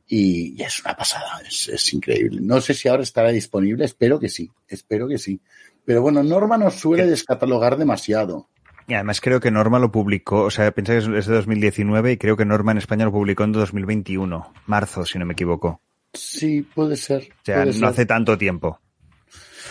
[0.07, 2.39] y, y es una pasada, es, es, increíble.
[2.41, 5.39] No sé si ahora estará disponible, espero que sí, espero que sí.
[5.85, 8.49] Pero bueno, Norma nos suele descatalogar demasiado.
[8.87, 12.17] Y además creo que Norma lo publicó, o sea, pensé que es de 2019 y
[12.17, 15.81] creo que Norma en España lo publicó en 2021, marzo, si no me equivoco.
[16.13, 17.23] Sí, puede ser.
[17.23, 18.79] O sea, no hace tanto tiempo.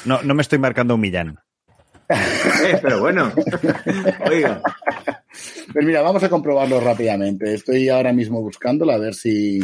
[0.04, 1.38] No, no me estoy marcando un millán.
[2.08, 3.32] Eh, pero bueno,
[4.30, 4.60] oiga.
[5.72, 7.54] Pues mira, vamos a comprobarlo rápidamente.
[7.54, 9.60] Estoy ahora mismo buscándolo a ver si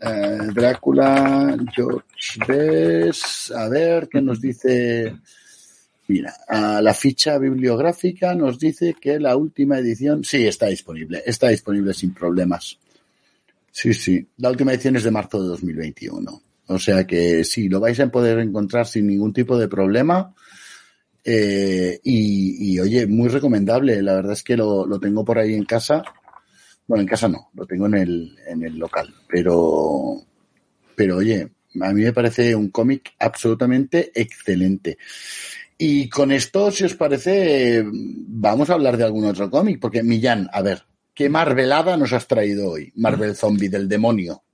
[0.00, 5.14] eh, Drácula, George Bess, a ver qué nos dice
[6.08, 6.34] Mira,
[6.80, 12.12] la ficha bibliográfica nos dice que la última edición sí está disponible, está disponible sin
[12.12, 12.78] problemas.
[13.70, 16.42] Sí, sí, la última edición es de marzo de 2021.
[16.66, 20.34] O sea que sí, lo vais a poder encontrar sin ningún tipo de problema.
[21.24, 24.02] Eh, y, oye, muy recomendable.
[24.02, 26.02] La verdad es que lo, lo, tengo por ahí en casa.
[26.86, 29.14] Bueno, en casa no, lo tengo en el, en el local.
[29.28, 30.22] Pero,
[30.94, 31.48] pero oye,
[31.80, 34.98] a mí me parece un cómic absolutamente excelente.
[35.84, 40.48] Y con esto, si os parece, vamos a hablar de algún otro cómic, porque Millán,
[40.52, 42.92] a ver, ¿qué Marvelada nos has traído hoy?
[42.94, 44.44] Marvel Zombie del demonio.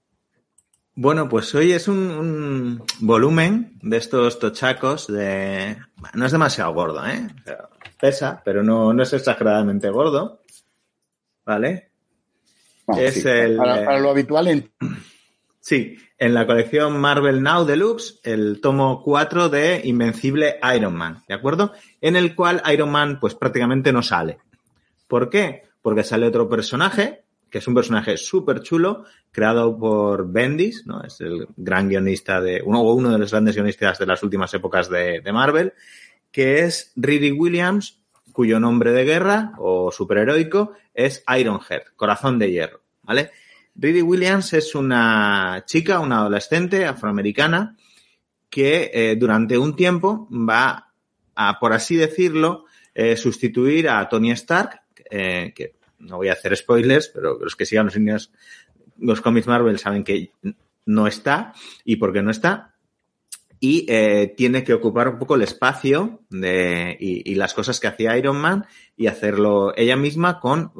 [0.94, 5.76] Bueno, pues hoy es un, volumen de estos tochacos de...
[6.14, 7.28] No es demasiado gordo, ¿eh?
[8.00, 10.40] pesa, pero no, no es exageradamente gordo.
[11.44, 11.90] ¿Vale?
[12.96, 14.72] es el, para, lo habitual en...
[15.68, 21.34] Sí, en la colección Marvel Now Deluxe, el tomo 4 de Invencible Iron Man, ¿de
[21.34, 21.74] acuerdo?
[22.00, 24.38] En el cual Iron Man pues prácticamente no sale.
[25.06, 25.64] ¿Por qué?
[25.82, 31.02] Porque sale otro personaje, que es un personaje súper chulo, creado por Bendis, ¿no?
[31.02, 34.88] Es el gran guionista de, uno, uno de los grandes guionistas de las últimas épocas
[34.88, 35.74] de, Marvel,
[36.32, 38.00] que es Riri Williams,
[38.32, 43.32] cuyo nombre de guerra o superheroico es Ironhead, corazón de hierro, ¿vale?
[43.78, 47.76] Riri Williams es una chica, una adolescente afroamericana
[48.50, 50.92] que eh, durante un tiempo va
[51.36, 56.56] a, por así decirlo, eh, sustituir a Tony Stark, eh, que no voy a hacer
[56.56, 58.32] spoilers, pero los que sigan los indios,
[58.98, 60.32] los cómics Marvel saben que
[60.86, 61.52] no está
[61.84, 62.74] y por qué no está.
[63.60, 63.86] Y
[64.36, 68.40] tiene que ocupar un poco el espacio de, y, y, las cosas que hacía Iron
[68.40, 70.70] Man y hacerlo ella misma con,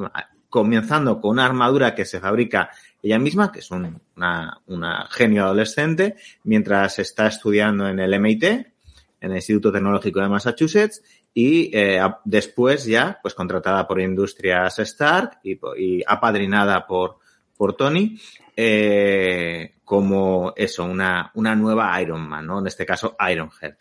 [0.48, 2.70] comenzando con una armadura que se fabrica
[3.02, 9.30] ella misma, que es una, una genio adolescente, mientras está estudiando en el MIT, en
[9.30, 11.02] el Instituto Tecnológico de Massachusetts,
[11.34, 17.18] y eh, después ya, pues contratada por Industrias Stark y, y apadrinada por,
[17.56, 18.18] por Tony,
[18.56, 22.58] eh, como eso, una, una nueva Iron Man, ¿no?
[22.58, 23.74] En este caso, Ironhead.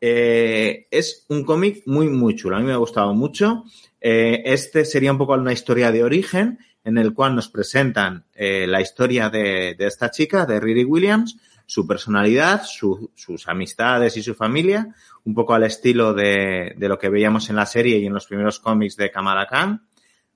[0.00, 2.56] Eh, es un cómic muy, muy chulo.
[2.56, 3.64] A mí me ha gustado mucho.
[4.00, 8.66] Eh, este sería un poco una historia de origen en el cual nos presentan eh,
[8.66, 14.94] la historia de, esta chica, de Riri Williams, su personalidad, sus amistades y su familia,
[15.24, 18.60] un poco al estilo de, lo que veíamos en la serie y en los primeros
[18.60, 19.82] cómics de Kamala Khan,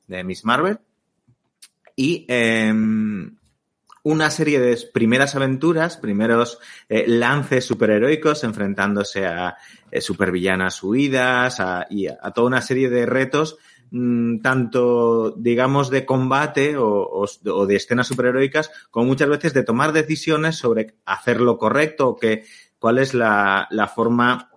[0.06, 0.78] de Miss Marvel.
[1.94, 3.36] Y em,
[4.04, 6.58] una serie de primeras aventuras, primeros
[6.88, 9.58] eh, lances superheroicos enfrentándose a
[9.90, 13.58] eh, supervillanas huidas y a toda una serie de retos
[13.90, 17.26] Mm, tanto, digamos, de combate o,
[17.66, 22.44] de escenas superheroicas, como muchas veces de tomar decisiones sobre hacer lo correcto o que,
[22.78, 24.50] cuál es la, forma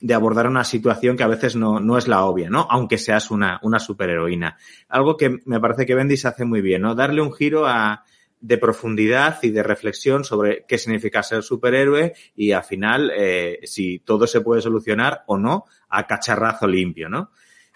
[0.00, 2.66] de abordar una situación que a veces no, no es la obvia, ¿no?
[2.70, 4.56] Aunque seas una, una superheroína.
[4.88, 6.94] Algo que me parece que Bendis hace muy bien, ¿no?
[6.94, 8.04] Darle un giro a,
[8.40, 13.98] de profundidad y de reflexión sobre qué significa ser superhéroe y al final eh, si
[13.98, 17.30] todo se puede solucionar o no a cacharrazo limpio, ¿no?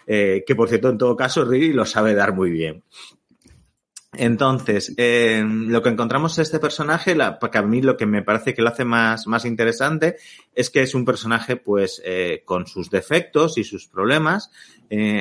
[0.07, 2.83] Eh, que por cierto, en todo caso, Riri lo sabe dar muy bien.
[4.15, 8.21] Entonces, eh, lo que encontramos en este personaje, la, porque a mí lo que me
[8.21, 10.17] parece que lo hace más, más interesante
[10.53, 14.51] es que es un personaje, pues, eh, con sus defectos y sus problemas,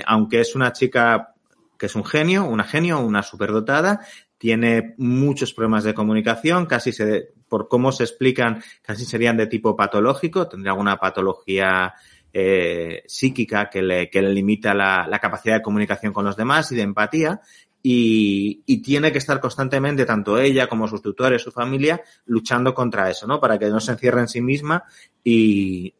[0.04, 1.32] aunque es una chica
[1.78, 4.06] que es un genio, una genio, una superdotada,
[4.42, 9.76] tiene muchos problemas de comunicación, casi se, por cómo se explican, casi serían de tipo
[9.76, 11.94] patológico, tendría alguna patología
[12.32, 16.72] eh, psíquica que le, que le limita la, la, capacidad de comunicación con los demás
[16.72, 17.40] y de empatía.
[17.84, 23.10] Y, y, tiene que estar constantemente, tanto ella como sus tutores, su familia, luchando contra
[23.10, 23.40] eso, ¿no?
[23.40, 24.84] Para que no se encierre en sí misma
[25.24, 25.92] y,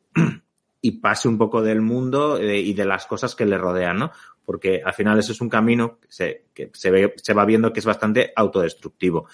[0.85, 4.13] y pase un poco del mundo eh, y de las cosas que le rodean, ¿no?
[4.45, 7.73] Porque al final eso es un camino que se, que se, ve, se va viendo
[7.73, 9.29] que es bastante autodestructivo.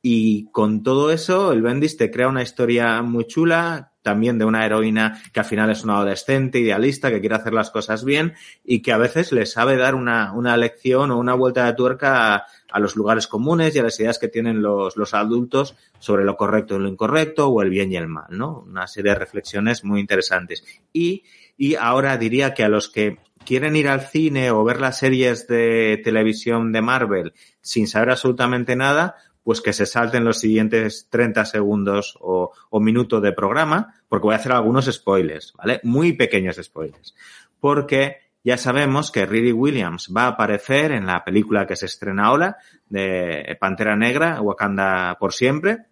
[0.00, 4.66] Y con todo eso, el Bendis te crea una historia muy chula, también de una
[4.66, 8.34] heroína que al final es una adolescente idealista que quiere hacer las cosas bien
[8.64, 12.34] y que a veces le sabe dar una, una lección o una vuelta de tuerca
[12.34, 16.24] a, a, los lugares comunes y a las ideas que tienen los, los adultos sobre
[16.24, 18.64] lo correcto y lo incorrecto o el bien y el mal, ¿no?
[18.66, 20.64] Una serie de reflexiones muy interesantes.
[20.92, 21.24] Y,
[21.56, 25.46] y ahora diría que a los que quieren ir al cine o ver las series
[25.46, 31.44] de televisión de Marvel sin saber absolutamente nada, pues que se salten los siguientes 30
[31.44, 35.80] segundos o, o minuto de programa, porque voy a hacer algunos spoilers, ¿vale?
[35.82, 37.14] Muy pequeños spoilers.
[37.60, 42.26] Porque ya sabemos que Riri Williams va a aparecer en la película que se estrena
[42.26, 42.56] ahora
[42.88, 45.86] de Pantera Negra, Wakanda por siempre,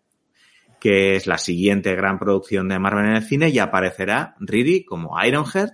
[0.81, 5.23] que es la siguiente gran producción de Marvel en el cine y aparecerá Riri como
[5.23, 5.71] Ironhead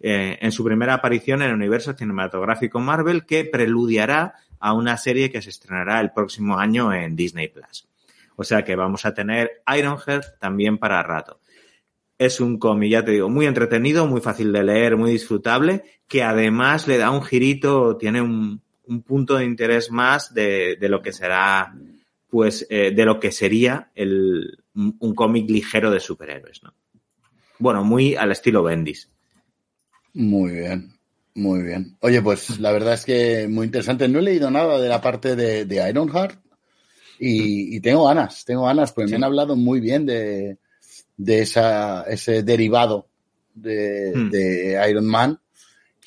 [0.00, 5.30] eh, en su primera aparición en el universo cinematográfico Marvel que preludiará a una serie
[5.30, 7.88] que se estrenará el próximo año en Disney Plus.
[8.36, 11.40] O sea que vamos a tener Ironhead también para rato.
[12.16, 16.22] Es un cómic, ya te digo, muy entretenido, muy fácil de leer, muy disfrutable, que
[16.22, 21.00] además le da un girito, tiene un, un punto de interés más de, de, lo
[21.00, 21.74] que será,
[22.28, 26.74] pues, eh, de lo que sería el, un, un cómic ligero de superhéroes, ¿no?
[27.58, 29.10] Bueno, muy al estilo Bendis.
[30.14, 30.92] Muy bien,
[31.34, 31.96] muy bien.
[32.00, 34.08] Oye, pues la verdad es que muy interesante.
[34.08, 36.38] No he leído nada de la parte de, de Ironheart
[37.18, 39.10] y, y, tengo ganas, tengo ganas, pues sí.
[39.10, 40.56] me han hablado muy bien de,
[41.18, 43.08] de esa, ese derivado
[43.54, 44.30] de, hmm.
[44.30, 45.38] de Iron Man.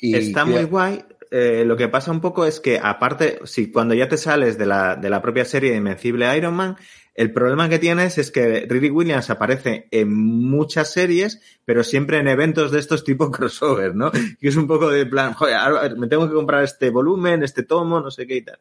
[0.00, 1.04] Y Está muy guay.
[1.30, 4.66] Eh, lo que pasa un poco es que, aparte, si cuando ya te sales de
[4.66, 6.76] la, de la propia serie de Invencible Iron Man,
[7.14, 12.26] el problema que tienes es que Riri Williams aparece en muchas series, pero siempre en
[12.26, 14.10] eventos de estos tipo crossover, ¿no?
[14.10, 18.00] Que es un poco de plan, joder, me tengo que comprar este volumen, este tomo,
[18.00, 18.58] no sé qué y tal.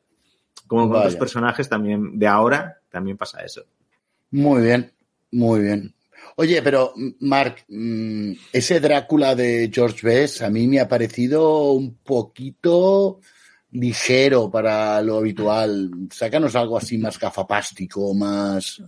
[0.67, 3.65] Como con otros personajes también de ahora, también pasa eso.
[4.31, 4.91] Muy bien,
[5.31, 5.93] muy bien.
[6.35, 7.65] Oye, pero Mark,
[8.51, 13.19] ese Drácula de George Best a mí me ha parecido un poquito
[13.73, 15.91] ligero para lo habitual.
[16.11, 18.81] Sácanos algo así más gafapástico, más,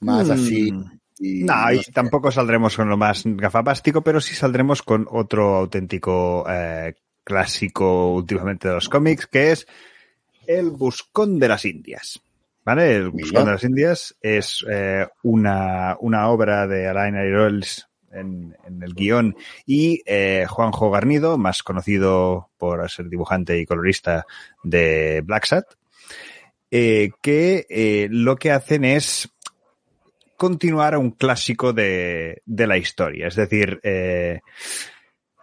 [0.00, 0.32] más mm.
[0.32, 0.74] así.
[1.18, 6.44] Y no, y tampoco saldremos con lo más gafapástico, pero sí saldremos con otro auténtico
[6.48, 9.66] eh, clásico últimamente de los cómics, que es
[10.46, 12.20] El Buscón de las Indias.
[12.64, 12.96] ¿Vale?
[12.96, 18.82] El Buscón de las Indias es eh, una, una obra de Alain Aroels en, en,
[18.82, 24.26] el guion y eh, Juanjo Garnido, más conocido por ser dibujante y colorista
[24.62, 25.66] de Black Sat,
[26.70, 29.28] eh, que eh, lo que hacen es
[30.36, 33.28] continuar a un clásico de, de la historia.
[33.28, 34.40] Es decir, eh,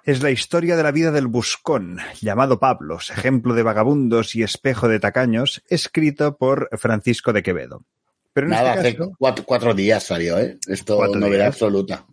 [0.04, 4.88] es la historia de la vida del buscón, llamado Pablos, ejemplo de vagabundos y espejo
[4.88, 7.86] de tacaños, escrito por Francisco de Quevedo.
[8.34, 10.58] Pero Nada, este caso, hace cuatro, cuatro, días salió, ¿eh?
[10.68, 12.06] Esto novedad absoluta.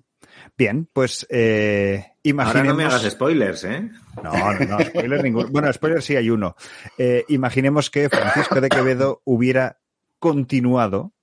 [0.60, 2.68] Bien, pues eh, imaginemos...
[2.68, 3.90] Ahora no me hagas spoilers, ¿eh?
[4.22, 5.48] No, no, no, spoiler ninguno.
[5.48, 6.54] Bueno, spoiler sí hay uno.
[6.98, 9.78] Eh, imaginemos que Francisco de Quevedo hubiera
[10.18, 11.14] continuado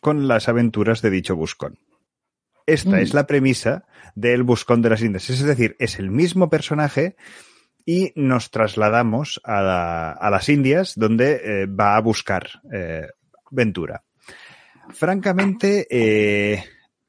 [0.00, 1.78] con las aventuras de dicho buscón.
[2.64, 3.00] Esta mm.
[3.00, 5.28] es la premisa del Buscón de las Indias.
[5.28, 7.16] Es decir, es el mismo personaje
[7.84, 13.08] y nos trasladamos a, la, a las Indias donde eh, va a buscar eh,
[13.50, 14.04] Ventura.
[14.88, 16.64] Francamente, eh,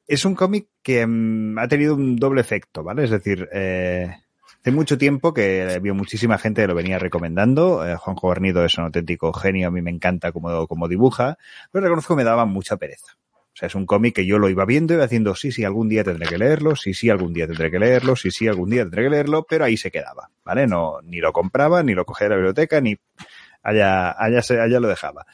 [0.06, 3.04] es un cómic que um, ha tenido un doble efecto, ¿vale?
[3.04, 4.14] Es decir, eh,
[4.60, 7.86] hace mucho tiempo que vio muchísima gente que lo venía recomendando.
[7.86, 11.38] Eh, Juanjo Garnido es un auténtico genio, a mí me encanta cómo, cómo dibuja,
[11.70, 13.16] pero reconozco que me daba mucha pereza.
[13.52, 15.62] O sea, es un cómic que yo lo iba viendo y iba haciendo, sí, sí,
[15.62, 18.70] algún día tendré que leerlo, sí, sí, algún día tendré que leerlo, sí, sí, algún
[18.70, 20.66] día tendré que leerlo, pero ahí se quedaba, ¿vale?
[20.66, 22.96] No, ni lo compraba, ni lo cogía de la biblioteca, ni
[23.62, 25.26] allá, allá, se, allá lo dejaba.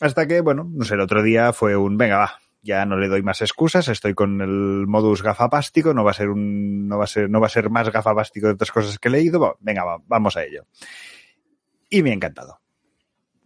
[0.00, 3.08] Hasta que, bueno, no sé, el otro día fue un, venga, va, ya no le
[3.08, 7.04] doy más excusas, estoy con el modus gafapástico, no va a ser un, no va
[7.04, 9.84] a ser, no va a ser más gafapástico de otras cosas que he leído, venga,
[9.84, 10.66] va, vamos a ello.
[11.88, 12.60] Y me ha encantado.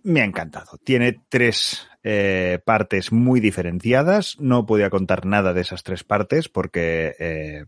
[0.02, 0.78] Me ha encantado.
[0.82, 4.40] Tiene tres eh, partes muy diferenciadas.
[4.40, 7.66] No podía contar nada de esas tres partes porque eh,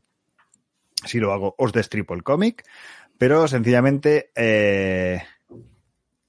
[1.05, 2.65] si lo hago os destripo el cómic.
[3.19, 5.23] Pero sencillamente eh,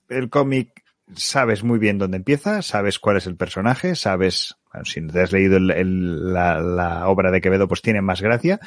[0.10, 0.84] el cómic
[1.16, 5.32] sabes muy bien dónde empieza, sabes cuál es el personaje, sabes, bueno, si te has
[5.32, 8.60] leído la, obra de Quevedo, pues tiene más gracia,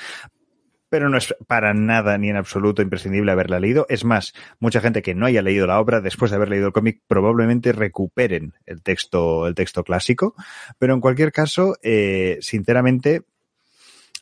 [0.89, 3.87] pero no es para nada ni en absoluto imprescindible haberla leído.
[3.89, 6.73] Es más, mucha gente que no haya leído la obra después de haber leído el
[6.73, 10.35] cómic probablemente recuperen el texto, el texto clásico,
[10.79, 13.23] pero en cualquier caso, eh, sinceramente,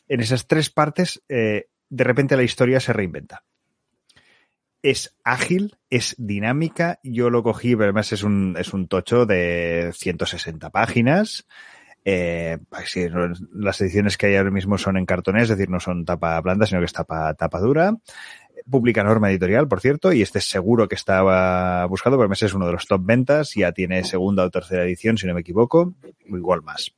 [0.07, 3.43] en esas tres partes, eh, de repente la historia se reinventa
[4.81, 6.99] es ágil, es dinámica.
[7.01, 11.47] Yo lo cogí, pero además es un tocho de 160 páginas.
[12.07, 13.07] Eh, sí,
[13.51, 16.67] las ediciones que hay ahora mismo son en cartones, es decir, no son tapa blanda,
[16.67, 17.95] sino que es tapa, tapa dura.
[18.69, 22.67] Publica norma editorial, por cierto, y este seguro que estaba buscado, pero además es uno
[22.67, 25.95] de los top ventas, ya tiene segunda o tercera edición, si no me equivoco,
[26.27, 26.91] igual más.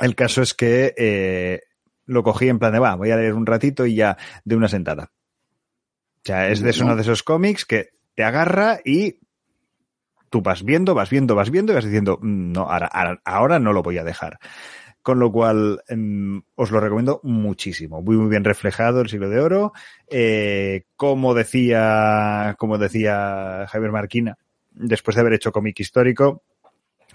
[0.00, 1.60] El caso es que eh,
[2.06, 4.68] lo cogí en plan de, va, voy a leer un ratito y ya de una
[4.68, 5.12] sentada.
[6.16, 9.18] O sea, es de uno de esos cómics que te agarra y
[10.32, 13.72] tú vas viendo, vas viendo, vas viendo y vas diciendo, mm, no, ahora, ahora no
[13.72, 14.38] lo voy a dejar.
[15.02, 18.02] Con lo cual, eh, os lo recomiendo muchísimo.
[18.02, 19.72] Muy, muy bien reflejado el siglo de oro.
[20.08, 24.38] Eh, como decía, como decía Javier Marquina,
[24.70, 26.42] después de haber hecho cómic histórico,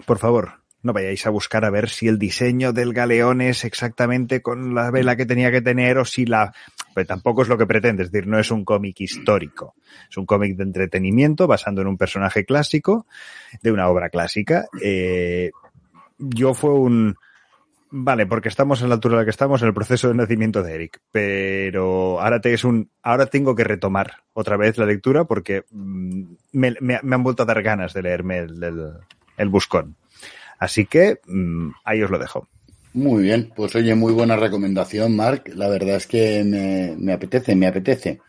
[0.06, 4.42] por favor, no vayáis a buscar a ver si el diseño del galeón es exactamente
[4.42, 6.54] con la vela que tenía que tener o si la...
[6.94, 9.74] Pero tampoco es lo que pretende, es decir, no es un cómic histórico,
[10.08, 13.06] es un cómic de entretenimiento basando en un personaje clásico
[13.62, 14.66] de una obra clásica.
[14.80, 15.50] Eh,
[16.18, 17.16] yo fue un...
[17.90, 20.62] Vale, porque estamos en la altura en la que estamos en el proceso de nacimiento
[20.62, 25.24] de Eric, pero ahora te es un, ahora tengo que retomar otra vez la lectura
[25.24, 28.92] porque mm, me, me, han vuelto a dar ganas de leerme el,
[29.38, 29.96] el buscón.
[30.58, 32.48] Así que mmm, ahí os lo dejo.
[32.94, 35.44] Muy bien, pues oye, muy buena recomendación, Mark.
[35.54, 38.20] La verdad es que me, me apetece, me apetece.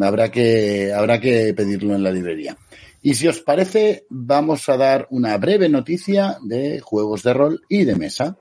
[0.00, 2.56] Habrá que, habrá que pedirlo en la librería.
[3.02, 7.84] Y si os parece, vamos a dar una breve noticia de juegos de rol y
[7.84, 8.36] de mesa.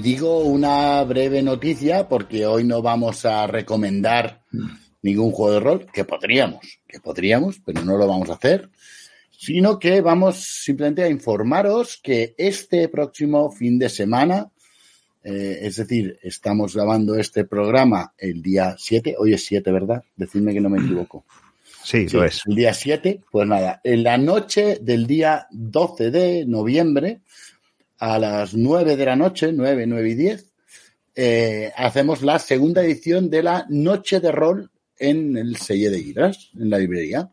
[0.00, 4.42] Digo una breve noticia porque hoy no vamos a recomendar
[5.02, 8.70] ningún juego de rol, que podríamos, que podríamos, pero no lo vamos a hacer,
[9.30, 14.50] sino que vamos simplemente a informaros que este próximo fin de semana,
[15.22, 20.02] eh, es decir, estamos grabando este programa el día 7, hoy es 7, ¿verdad?
[20.16, 21.24] Decidme que no me equivoco.
[21.82, 22.42] Sí, lo es.
[22.46, 27.20] El día 7, pues nada, en la noche del día 12 de noviembre,
[28.00, 30.52] a las 9 de la noche, 9, 9 y 10,
[31.14, 36.50] eh, hacemos la segunda edición de la Noche de Rol en el Selle de Iras,
[36.58, 37.30] en la librería.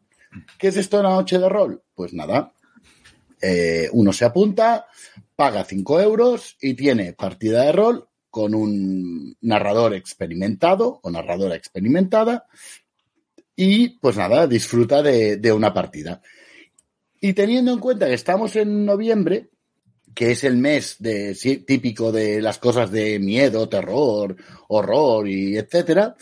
[0.60, 1.82] ¿Qué es esto de la Noche de Rol?
[1.96, 2.52] Pues nada,
[3.42, 4.88] eh, uno se apunta,
[5.38, 12.46] paga 5 euros y tiene partida de rol con un narrador experimentado o narradora experimentada
[13.56, 16.22] y pues nada, disfruta de, de una partida.
[17.22, 19.50] Y teniendo en cuenta que estamos en noviembre,
[20.18, 20.98] que es el mes
[21.68, 24.36] típico de las cosas de miedo, terror,
[24.68, 26.16] horror y etcétera,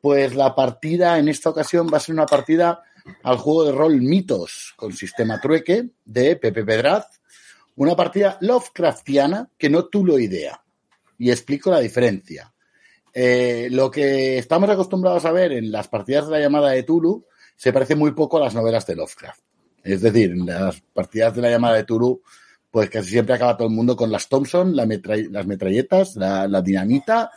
[0.00, 2.82] pues la partida en esta ocasión va a ser una partida
[3.22, 7.20] al juego de rol Mitos con sistema trueque de Pepe Pedraz,
[7.76, 10.64] una partida Lovecraftiana que no lo idea.
[11.18, 12.54] Y explico la diferencia.
[13.12, 17.26] Eh, lo que estamos acostumbrados a ver en las partidas de la llamada de Tulu
[17.54, 19.42] se parece muy poco a las novelas de Lovecraft.
[19.84, 22.22] Es decir, en las partidas de la llamada de Tulu
[22.72, 27.30] pues casi siempre acaba todo el mundo con las Thompson, las metralletas, la, dinamita,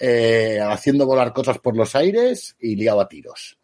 [0.00, 3.58] eh, haciendo volar cosas por los aires y liado a tiros.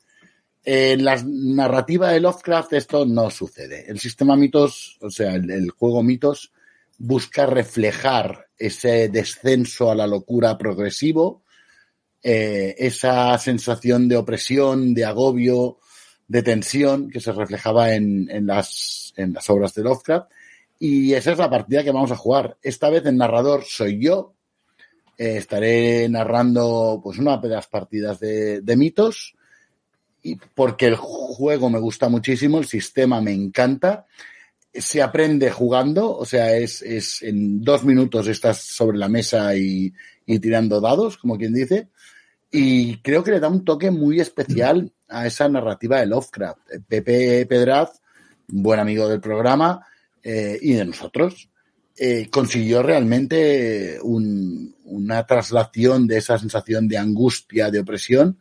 [0.63, 3.87] En la narrativa de Lovecraft esto no sucede.
[3.89, 6.53] El sistema mitos, o sea, el, juego mitos,
[6.99, 11.43] busca reflejar ese descenso a la locura progresivo,
[12.23, 15.79] eh, esa sensación de opresión, de agobio,
[16.29, 19.15] de tensión que se reflejaba en las
[19.49, 20.31] obras de Lovecraft
[20.87, 22.59] y esa es la partida que vamos a jugar.
[22.61, 24.35] Esta vez el narrador soy yo.
[25.17, 29.35] Eh, estaré narrando pues una de las partidas de, mitos.
[30.23, 34.05] Y porque el juego me gusta muchísimo, el sistema me encanta.
[34.75, 39.91] Se aprende jugando, o sea, es, es en dos minutos estás sobre la mesa y,
[40.27, 41.89] y tirando dados, como quien dice.
[42.51, 46.61] Y creo que le da un toque muy especial a esa narrativa de Lovecraft.
[46.87, 48.03] Pepe Pedraz,
[48.49, 49.87] buen amigo del programa,
[50.25, 51.51] eh, y de nosotros,
[51.97, 58.39] eh, consiguió realmente una traslación de esa sensación de angustia, de opresión,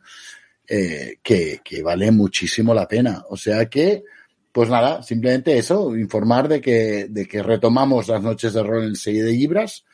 [0.66, 3.24] eh, que, vale muchísimo la pena.
[3.28, 4.02] O sea que,
[4.50, 8.96] pues nada, simplemente eso, informar de que, de que retomamos las noches de rol en
[8.96, 9.84] sello de Libras,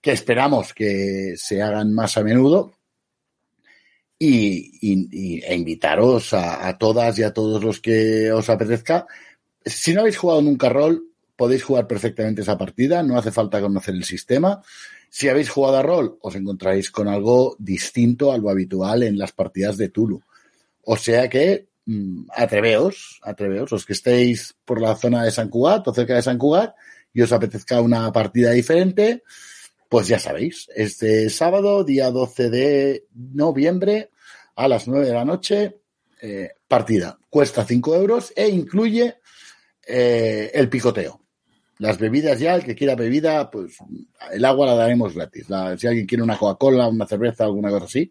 [0.00, 2.72] que esperamos que se hagan más a menudo.
[4.18, 9.06] Y, e invitaros a, a todas y a todos los que os apetezca.
[9.64, 13.94] Si no habéis jugado nunca rol, podéis jugar perfectamente esa partida, no hace falta conocer
[13.94, 14.62] el sistema.
[15.10, 19.32] Si habéis jugado a rol, os encontraréis con algo distinto a lo habitual en las
[19.32, 20.22] partidas de Tulu.
[20.82, 25.86] O sea que mm, atreveos, atreveos, los que estéis por la zona de San Cugat
[25.88, 26.74] o cerca de San Cugat
[27.12, 29.22] y os apetezca una partida diferente,
[29.88, 34.10] pues ya sabéis, este sábado, día 12 de noviembre,
[34.56, 35.78] a las 9 de la noche,
[36.20, 37.18] eh, partida.
[37.30, 39.16] Cuesta 5 euros e incluye
[39.86, 41.23] eh, el picoteo.
[41.84, 43.76] Las bebidas ya, el que quiera bebida, pues
[44.32, 45.44] el agua la daremos gratis.
[45.76, 48.10] si alguien quiere una Coca-Cola, una cerveza, alguna cosa así,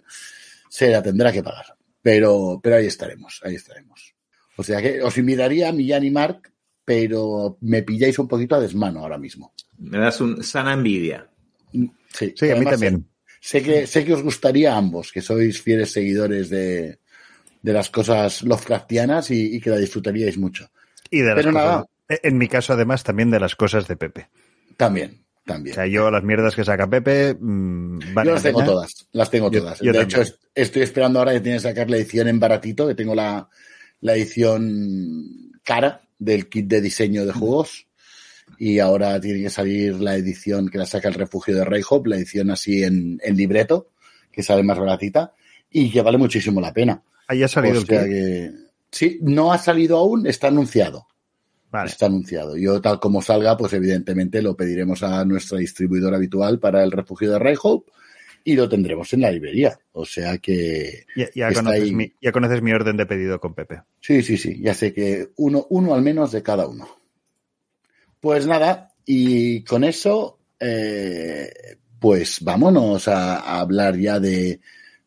[0.70, 1.66] se la tendrá que pagar.
[2.00, 4.14] Pero, pero ahí estaremos, ahí estaremos.
[4.58, 6.54] O sea que os invitaría a Millán y Mark,
[6.86, 9.54] pero me pilláis un poquito a desmano ahora mismo.
[9.80, 11.28] Me das un sana envidia.
[11.72, 13.08] Sí, a mí también.
[13.42, 17.00] Sé, que, sé que os gustaría a ambos, que sois fieles seguidores de,
[17.64, 20.70] de las cosas Lovecraftianas y, y que la disfrutaríais mucho.
[21.10, 24.30] Y de Pero nada, e, en mi caso, además, también de las cosas de Pepe.
[24.78, 25.74] También, también.
[25.74, 27.36] O sea, yo las mierdas que saca Pepe.
[27.40, 29.80] Mmm, yo las tengo todas, las tengo todas.
[29.80, 30.22] de hecho,
[30.54, 33.50] estoy esperando ahora que tiene que sacar la edición en baratito, que tengo la,
[34.02, 37.88] la edición cara del kit de diseño de juegos.
[38.60, 42.18] Y ahora tiene que salir la edición que la saca el refugio de Rayhop, la
[42.18, 43.90] edición así en, en libreto,
[44.32, 45.34] que sale más baratita
[45.72, 47.02] y que vale muchísimo la pena.
[47.28, 48.52] Ahí ha salido el que
[48.94, 51.08] Sí, no ha salido aún, está anunciado.
[51.74, 51.90] Vale.
[51.90, 52.56] Está anunciado.
[52.56, 57.32] Yo, tal como salga, pues evidentemente lo pediremos a nuestra distribuidora habitual para el refugio
[57.32, 57.92] de Rayhope
[58.44, 59.80] y lo tendremos en la librería.
[59.94, 61.08] O sea que.
[61.34, 63.82] Ya, conoces, mi, ya conoces, mi, orden de pedido con Pepe.
[64.02, 64.62] Sí, sí, sí.
[64.62, 66.88] Ya sé que uno, uno al menos de cada uno.
[68.20, 71.52] Pues nada, y con eso, eh,
[72.00, 74.60] pues vámonos a hablar ya de,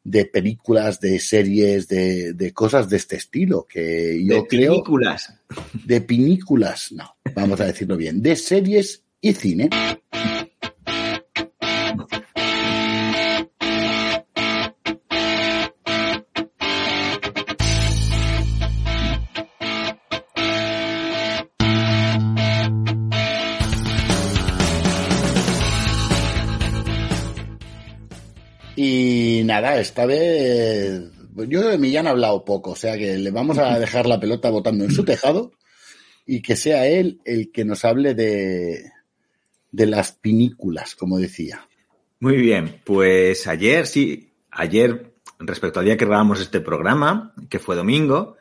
[0.06, 4.84] de películas, de series, de, de, cosas de este estilo, que yo de creo...
[5.84, 9.68] De pinículas, no, vamos a decirlo bien, de series y cine.
[29.60, 31.02] Nada, esta vez
[31.48, 34.50] yo de Millán he hablado poco, o sea que le vamos a dejar la pelota
[34.50, 35.52] botando en su tejado
[36.24, 38.90] y que sea él el que nos hable de,
[39.70, 41.68] de las pinículas, como decía.
[42.20, 47.76] Muy bien, pues ayer, sí, ayer, respecto al día que grabamos este programa, que fue
[47.76, 48.36] domingo,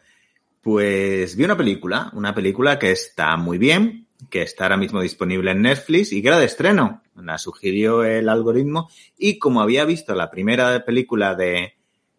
[0.61, 5.51] pues vi una película, una película que está muy bien, que está ahora mismo disponible
[5.51, 7.03] en Netflix y que era de estreno.
[7.15, 11.75] La sugirió el algoritmo y como había visto la primera película de,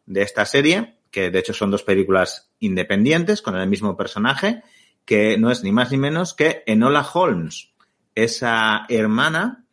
[0.06, 4.62] de esta serie, que de hecho son dos películas independientes con el mismo personaje,
[5.04, 7.70] que no es ni más ni menos que Enola Holmes,
[8.14, 9.64] esa hermana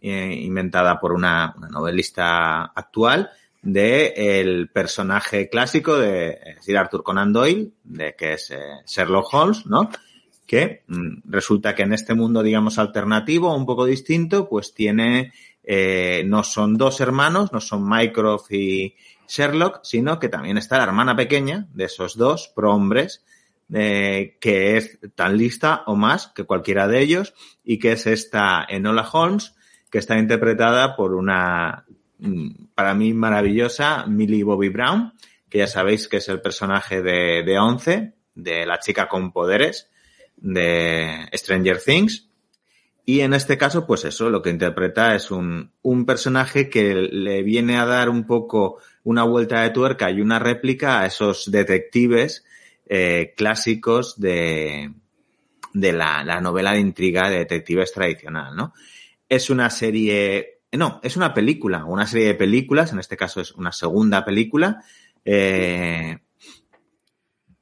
[0.00, 3.30] eh, inventada por una, una, novelista actual
[3.62, 9.66] de el personaje clásico de Sir Arthur Conan Doyle, de que es eh, Sherlock Holmes,
[9.66, 9.90] ¿no?
[10.48, 15.32] Que mm, resulta que en este mundo, digamos, alternativo, un poco distinto, pues tiene,
[15.62, 18.96] eh, no son dos hermanos, no son Mycroft y
[19.28, 23.26] Sherlock, sino que también está la hermana pequeña de esos dos prohombres,
[23.74, 28.64] eh, que es tan lista o más que cualquiera de ellos, y que es esta
[28.66, 29.54] Enola Holmes,
[29.90, 31.84] que está interpretada por una,
[32.20, 35.12] mm, para mí, maravillosa Millie Bobby Brown,
[35.50, 39.90] que ya sabéis que es el personaje de, de Once, de la chica con poderes,
[40.40, 42.28] de Stranger Things.
[43.04, 47.42] Y en este caso, pues eso, lo que interpreta es un, un personaje que le
[47.42, 52.44] viene a dar un poco una vuelta de tuerca y una réplica a esos detectives
[52.86, 54.92] eh, clásicos de,
[55.72, 58.74] de la, la, novela de intriga de detectives tradicional, ¿no?
[59.28, 63.52] Es una serie, no, es una película, una serie de películas, en este caso es
[63.52, 64.82] una segunda película,
[65.24, 66.18] eh,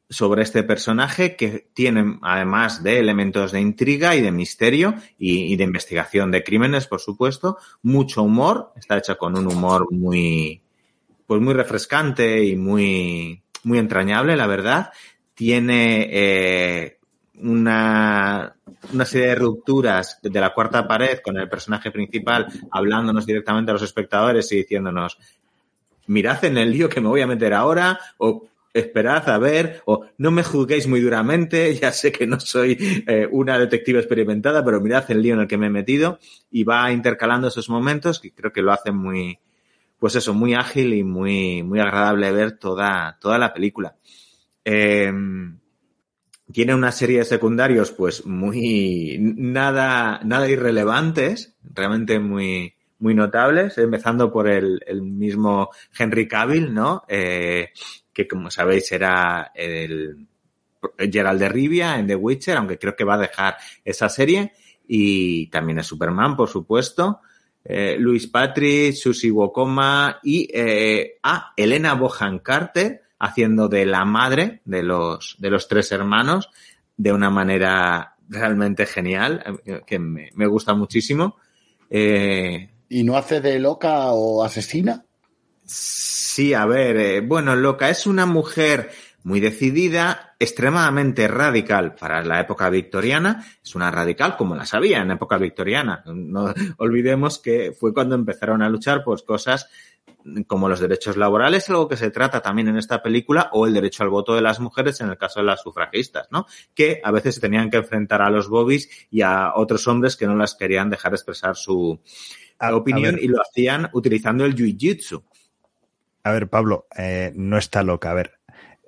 [0.08, 5.64] sobre este personaje que tiene, además de elementos de intriga y de misterio y, de
[5.64, 8.72] investigación de crímenes, por supuesto, mucho humor.
[8.76, 10.62] Está hecha con un humor muy,
[11.26, 14.92] pues muy refrescante y muy, muy entrañable, la verdad.
[15.34, 16.98] Tiene eh,
[17.40, 18.54] una,
[18.92, 23.74] una serie de rupturas de la cuarta pared con el personaje principal hablándonos directamente a
[23.74, 25.18] los espectadores y diciéndonos
[26.06, 28.46] mirad en el lío que me voy a meter ahora o
[28.78, 33.28] esperad a ver, o no me juzguéis muy duramente, ya sé que no soy eh,
[33.30, 36.18] una detective experimentada, pero mirad el lío en el que me he metido
[36.50, 39.38] y va intercalando esos momentos que creo que lo hace muy,
[39.98, 43.96] pues eso, muy ágil y muy, muy agradable ver toda, toda la película.
[44.64, 45.12] Eh,
[46.52, 54.32] tiene una serie de secundarios, pues muy, nada, nada irrelevantes, realmente muy, muy notables, empezando
[54.32, 57.04] por el, el mismo Henry Cavill, ¿no?
[57.08, 57.70] Eh,
[58.16, 60.26] que como sabéis era el
[60.98, 64.54] Gerald de Rivia en The Witcher, aunque creo que va a dejar esa serie,
[64.88, 67.20] y también es Superman, por supuesto.
[67.62, 74.62] Eh, Luis Patrick, Susie Wokoma y eh, ah, Elena Bohan Carter haciendo de la madre
[74.64, 76.48] de los, de los tres hermanos
[76.96, 81.36] de una manera realmente genial, que me, me gusta muchísimo.
[81.90, 85.05] Eh, ¿Y no hace de loca o asesina?
[85.66, 88.90] Sí, a ver, eh, bueno, Loca es una mujer
[89.24, 93.44] muy decidida, extremadamente radical para la época victoriana.
[93.62, 96.04] Es una radical como la sabía en la época victoriana.
[96.06, 99.68] No olvidemos que fue cuando empezaron a luchar pues cosas
[100.46, 104.02] como los derechos laborales, algo que se trata también en esta película, o el derecho
[104.02, 106.46] al voto de las mujeres en el caso de las sufragistas, ¿no?
[106.74, 110.26] Que a veces se tenían que enfrentar a los bobbies y a otros hombres que
[110.26, 112.00] no las querían dejar expresar su
[112.58, 115.22] a, opinión a y lo hacían utilizando el jiu-jitsu.
[116.26, 118.10] A ver, Pablo, eh, no está loca.
[118.10, 118.32] A ver,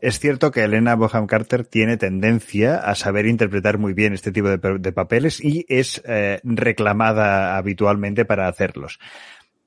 [0.00, 4.48] es cierto que Elena Boham Carter tiene tendencia a saber interpretar muy bien este tipo
[4.48, 8.98] de, de papeles y es eh, reclamada habitualmente para hacerlos.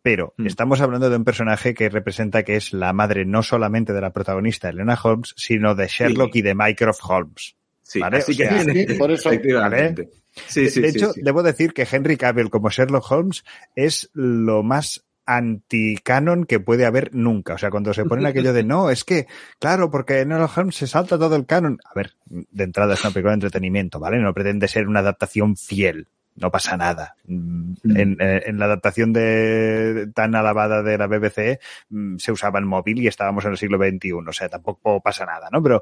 [0.02, 0.48] Pero Mm.
[0.48, 4.12] estamos hablando de un personaje que representa que es la madre no solamente de la
[4.12, 6.40] protagonista Elena Holmes, sino de Sherlock Sí.
[6.40, 7.56] y de Mycroft Holmes.
[7.84, 9.30] Sí, Vale, así o que sea, Sí, por eso.
[9.30, 10.10] efectivamente.
[10.48, 13.44] Sí, sí, de sí, hecho, debo decir que Henry Cavill como Sherlock Holmes
[13.76, 17.54] es lo más anti-canon que puede haber nunca.
[17.54, 19.28] O sea, cuando se ponen aquello de no, es que,
[19.60, 21.80] claro, porque en Sherlock Holmes se salta todo el canon.
[21.84, 24.20] A ver, de entrada es una película de entretenimiento, ¿vale?
[24.20, 26.08] No pretende ser una adaptación fiel.
[26.36, 27.16] No pasa nada.
[27.26, 31.60] Mm, En, eh, en la adaptación de tan alabada de la BBC
[31.90, 34.14] mm, se usaba el móvil y estábamos en el siglo XXI.
[34.14, 35.62] O sea, tampoco pasa nada, ¿no?
[35.62, 35.82] Pero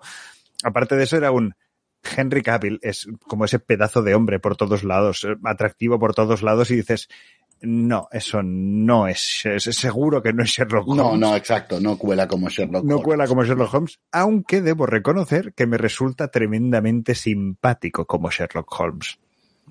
[0.63, 1.53] aparte de eso era un
[2.03, 6.41] Henry Cavill es como ese pedazo de hombre por todos lados, eh, atractivo por todos
[6.43, 7.09] lados y dices,
[7.61, 11.03] no, eso no es, es seguro que no es Sherlock Holmes.
[11.03, 13.05] No, no, exacto, no cuela como Sherlock No Holmes.
[13.05, 19.19] cuela como Sherlock Holmes, aunque debo reconocer que me resulta tremendamente simpático como Sherlock Holmes.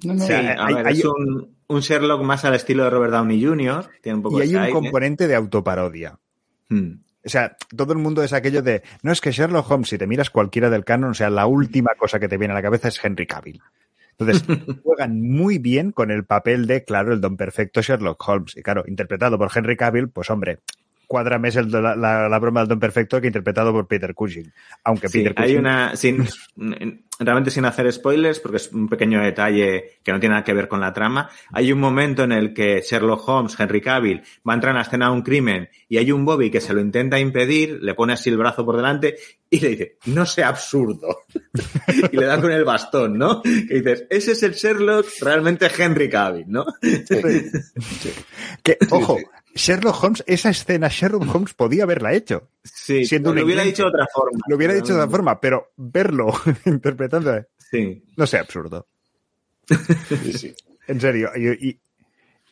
[0.05, 2.85] No, no, Sí, sea, a hay- ver, hay- es un, un Sherlock más al estilo
[2.85, 3.87] de Robert Downey Jr.
[4.03, 4.73] Tiene un poco Y hay un aire.
[4.73, 6.19] componente de autoparodia.
[6.69, 7.01] Hmm.
[7.25, 10.07] O sea, todo el mundo es aquello de, no es que Sherlock Holmes, si te
[10.07, 12.89] miras cualquiera del canon, o sea, la última cosa que te viene a la cabeza
[12.89, 13.61] es Henry Cavill.
[14.19, 14.45] Entonces,
[14.83, 18.57] juegan muy bien con el papel de, claro, el don perfecto Sherlock Holmes.
[18.57, 20.61] Y claro, interpretado por Henry Cavill, pues hombre,
[21.09, 24.53] cuádrame es el, la, la- la broma del don perfecto que interpretado por Peter Cushing.
[24.85, 25.59] Aunque Sí, Peter hay Cushing...
[25.59, 26.25] una, sin,
[27.19, 30.69] realmente sin hacer spoilers, porque es un pequeño detalle que no tiene nada que ver
[30.69, 31.29] con la trama.
[31.53, 34.83] Hay un momento en el que Sherlock Holmes, Henry Cavill, va a entrar en la
[34.83, 38.13] escena de un crimen y hay un Bobby que se lo intenta impedir, le pone
[38.13, 39.17] así el brazo por delante
[39.51, 41.23] y le dice, no sea absurdo.
[42.13, 43.41] y le da con el bastón, ¿no?
[43.43, 46.67] Que dices, ese es el Sherlock realmente Henry Cavill, ¿no?
[48.63, 49.19] Que, ojo,
[49.59, 52.49] Sherlock Holmes, esa escena Sherlock Holmes podía haberla hecho.
[52.65, 54.39] Sí, Siendo un lo hubiera dicho de otra forma.
[54.49, 56.29] Lo hubiera dicho de otra forma, pero verlo
[56.65, 58.03] interpretando, Sí.
[58.17, 58.87] no sé, absurdo.
[60.09, 60.55] sí, sí.
[60.87, 61.31] En serio.
[61.37, 61.81] Y, y,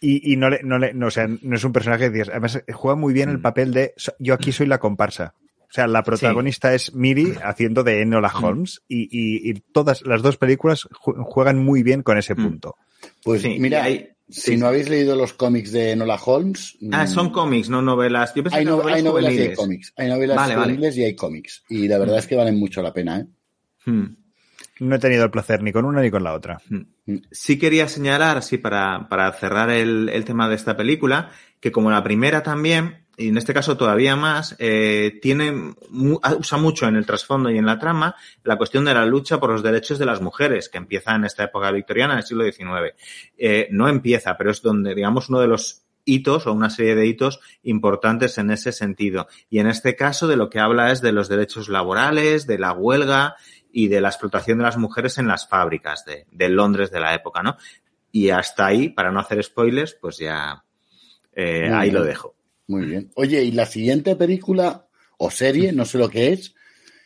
[0.01, 2.29] y- y no le, no le, no, o sea, no es un personaje que dices,
[2.29, 3.43] además juega muy bien el Mm.
[3.43, 5.35] papel de yo aquí soy la comparsa.
[5.63, 8.45] O sea, la protagonista es Miri haciendo de Enola Mm.
[8.45, 12.43] Holmes y, y- y todas las dos películas ju- juegan muy bien con ese Mm.
[12.43, 12.77] punto.
[13.23, 14.57] Pues Sí, mira, y si sí.
[14.57, 16.77] no habéis leído los cómics de Enola Holmes.
[16.93, 18.35] Ah, mm, son cómics, no novelas.
[18.35, 19.59] Yo pensé Hay, que novelas hay novelas y hay juveniles.
[19.59, 19.93] cómics.
[19.97, 20.67] Hay novelas Vale, vale.
[20.73, 21.65] juveniles y hay cómics.
[21.69, 22.19] Y la verdad Mm.
[22.19, 23.27] es que valen mucho la pena, ¿eh?
[23.85, 24.17] Hmm.
[24.81, 26.61] No he tenido el placer ni con una ni con la otra.
[27.31, 31.91] Sí quería señalar, así para, para cerrar el, el tema de esta película, que como
[31.91, 36.97] la primera también, y en este caso todavía más, eh, tiene, mu- usa mucho en
[36.97, 38.15] el trasfondo y en la trama
[38.45, 41.45] la cuestión de la lucha por los derechos de las mujeres, que empieza en esta
[41.45, 42.95] época victoriana, en el siglo XIX.
[43.39, 47.07] Eh, no empieza, pero es donde, digamos, uno de los hitos o una serie de
[47.07, 49.27] hitos importantes en ese sentido.
[49.51, 52.73] Y en este caso de lo que habla es de los derechos laborales, de la
[52.73, 53.35] huelga
[53.73, 57.13] y de la explotación de las mujeres en las fábricas de, de Londres de la
[57.15, 57.57] época, ¿no?
[58.13, 60.63] Y hasta ahí, para no hacer spoilers, pues ya
[61.35, 62.36] eh, ahí lo dejo.
[62.67, 63.11] Muy bien.
[63.15, 64.87] Oye, y la siguiente película
[65.19, 66.55] o serie, no sé lo que es,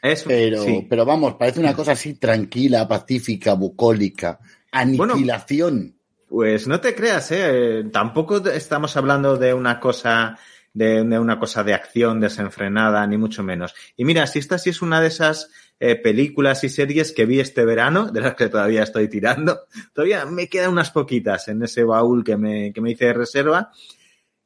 [0.02, 0.86] Es, pero, sí.
[0.88, 4.40] pero vamos, parece una cosa así tranquila, pacífica, bucólica.
[4.72, 5.96] Aniquilación.
[6.28, 7.84] Pues no te creas, ¿eh?
[7.92, 10.38] Tampoco estamos hablando de una cosa
[10.72, 13.74] de, de una cosa de acción desenfrenada, ni mucho menos.
[13.96, 15.50] Y mira, si esta sí es una de esas
[15.80, 19.60] eh, películas y series que vi este verano, de las que todavía estoy tirando,
[19.92, 23.72] todavía me quedan unas poquitas en ese baúl que me, que me hice de reserva.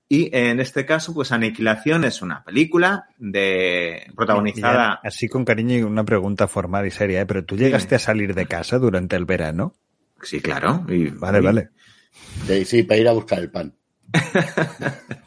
[0.09, 5.01] Y en este caso, pues Aniquilación es una película de protagonizada.
[5.03, 7.27] Ya, así con cariño y una pregunta formal y seria, ¿eh?
[7.27, 9.75] pero tú llegaste a salir de casa durante el verano.
[10.23, 10.85] Sí, claro.
[10.89, 11.69] Y, Vale, y- vale.
[12.47, 13.75] Sí, sí, para ir a buscar el pan.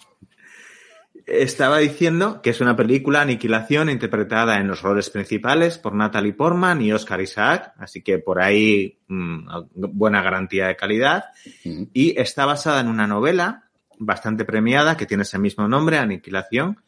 [1.26, 6.82] Estaba diciendo que es una película Aniquilación interpretada en los roles principales por Natalie Portman
[6.82, 11.26] y Oscar Isaac, así que por ahí mm, buena garantía de calidad.
[11.66, 11.84] Mm.
[11.92, 13.67] Y está basada en una novela
[13.98, 16.80] bastante premiada que tiene ese mismo nombre, Aniquilación,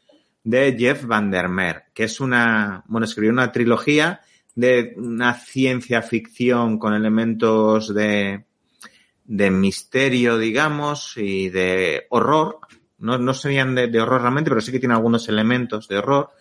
[0.44, 4.22] de Jeff Van der Meer, que es una, bueno, escribió una trilogía
[4.56, 8.46] de una ciencia ficción con elementos de,
[9.26, 12.60] de misterio, digamos, y de horror.
[12.98, 16.32] No, no serían de, de horror realmente, pero sí que tiene algunos elementos de horror,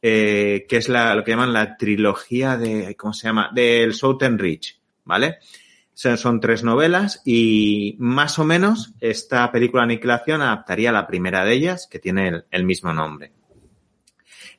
[0.00, 3.50] eh, que es la, lo que llaman la trilogía de, ¿cómo se llama?
[3.52, 5.38] Del Southern Reach, ¿vale?
[5.98, 11.88] Son, tres novelas y más o menos esta película Aniquilación adaptaría la primera de ellas,
[11.90, 13.32] que tiene el, mismo nombre.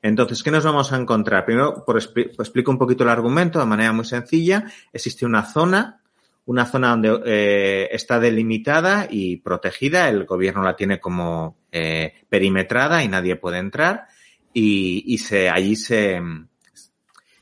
[0.01, 1.45] Entonces, ¿qué nos vamos a encontrar?
[1.45, 4.65] Primero, por pues explico un poquito el argumento de manera muy sencilla.
[4.91, 6.01] Existe una zona,
[6.45, 10.09] una zona donde eh, está delimitada y protegida.
[10.09, 14.07] El gobierno la tiene como eh, perimetrada y nadie puede entrar.
[14.51, 16.21] Y, y se, allí se,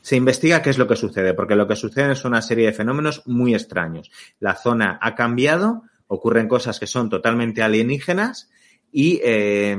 [0.08, 2.72] se investiga qué es lo que sucede, porque lo que sucede es una serie de
[2.72, 4.10] fenómenos muy extraños.
[4.40, 8.50] La zona ha cambiado, ocurren cosas que son totalmente alienígenas
[8.90, 9.78] y eh,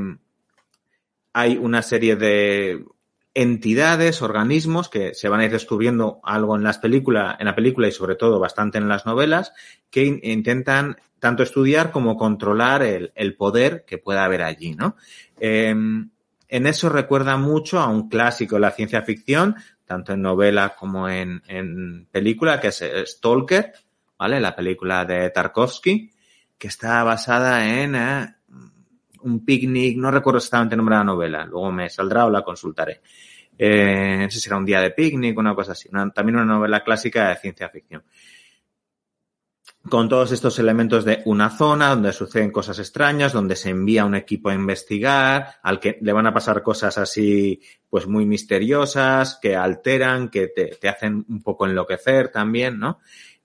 [1.33, 2.85] hay una serie de
[3.33, 7.89] entidades, organismos que se van a ir descubriendo algo en las películas, en la película
[7.89, 9.55] y sobre todo bastante en las novelas,
[9.89, 14.95] que intentan tanto estudiar como controlar el, poder que pueda haber allí, ¿no?
[15.41, 15.74] Eh,
[16.51, 19.57] en eso recuerda mucho a un clásico de la ciencia ficción,
[19.89, 23.72] tanto en novela como en, en película, que es Stalker,
[24.18, 24.39] ¿vale?
[24.39, 26.11] La película de Tarkovsky,
[26.59, 28.34] que está basada en eh,
[29.22, 32.43] un picnic, no recuerdo exactamente el nombre de la novela, luego me saldrá o la
[32.43, 33.01] consultaré.
[33.57, 35.89] Eh, no sé si era un día de picnic, una cosa así.
[36.14, 38.05] También una novela clásica de ciencia ficción.
[39.91, 44.14] Con todos estos elementos de una zona donde suceden cosas extrañas, donde se envía un
[44.14, 49.57] equipo a investigar, al que le van a pasar cosas así, pues muy misteriosas, que
[49.57, 52.99] alteran, que te, te hacen un poco enloquecer también, ¿no?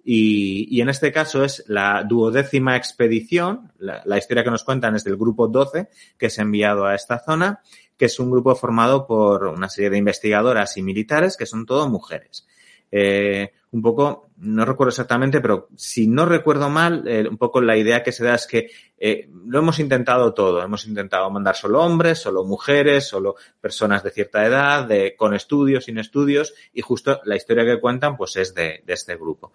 [0.04, 5.06] Y, y, en este caso es la duodécima expedición, la, historia que nos cuentan es
[5.06, 5.88] del grupo 12
[6.18, 7.62] que es enviado a esta zona,
[7.96, 11.88] que es un grupo formado por una serie de investigadoras y militares que son todo
[11.88, 12.46] mujeres.
[12.92, 17.76] Eh, un poco, no recuerdo exactamente, pero si no recuerdo mal, eh, un poco la
[17.76, 20.62] idea que se da es que eh, lo hemos intentado todo.
[20.64, 25.86] Hemos intentado mandar solo hombres, solo mujeres, solo personas de cierta edad, de, con estudios,
[25.86, 29.54] sin estudios, y justo la historia que cuentan, pues es de, de este grupo.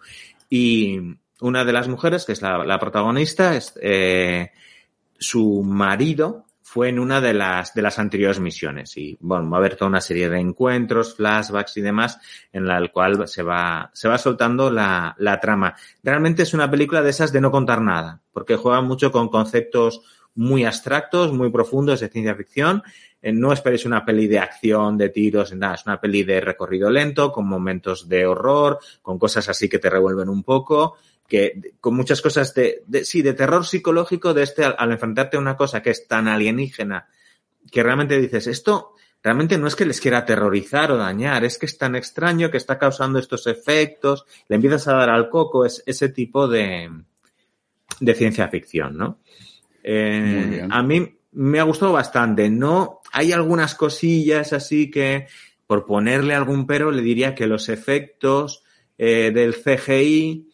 [0.49, 0.99] Y
[1.39, 4.51] una de las mujeres, que es la, protagonista, es eh,
[5.17, 8.95] su marido fue en una de las, de las anteriores misiones.
[8.95, 12.19] Y bueno, va a haber toda una serie de encuentros, flashbacks y demás,
[12.53, 15.75] en la cual se va, se va soltando la, la trama.
[16.03, 20.01] Realmente es una película de esas de no contar nada, porque juega mucho con conceptos
[20.35, 22.83] muy abstractos, muy profundos de ciencia ficción.
[23.19, 25.73] Eh, no esperéis una peli de acción, de tiros, nada.
[25.73, 29.89] Es una peli de recorrido lento, con momentos de horror, con cosas así que te
[29.89, 30.97] revuelven un poco
[31.29, 35.37] que con muchas cosas de, de, sí, de terror psicológico de este al, al, enfrentarte
[35.37, 37.07] a una cosa que es tan alienígena
[37.71, 41.65] que realmente dices, esto realmente no es que les quiera aterrorizar o dañar, es que
[41.65, 45.83] es tan extraño que está causando estos efectos, le empiezas a dar al coco, es
[45.85, 46.89] ese tipo de,
[47.99, 49.19] de ciencia ficción, ¿no?
[49.83, 53.01] Eh, a mí me ha gustado bastante, ¿no?
[53.11, 55.27] Hay algunas cosillas así que,
[55.67, 58.63] por ponerle algún pero, le diría que los efectos
[58.97, 60.48] eh, del CGI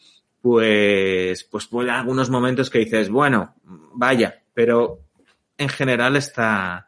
[0.45, 4.99] pues, pues puede algunos momentos que dices, bueno, vaya, pero
[5.57, 6.85] en general está,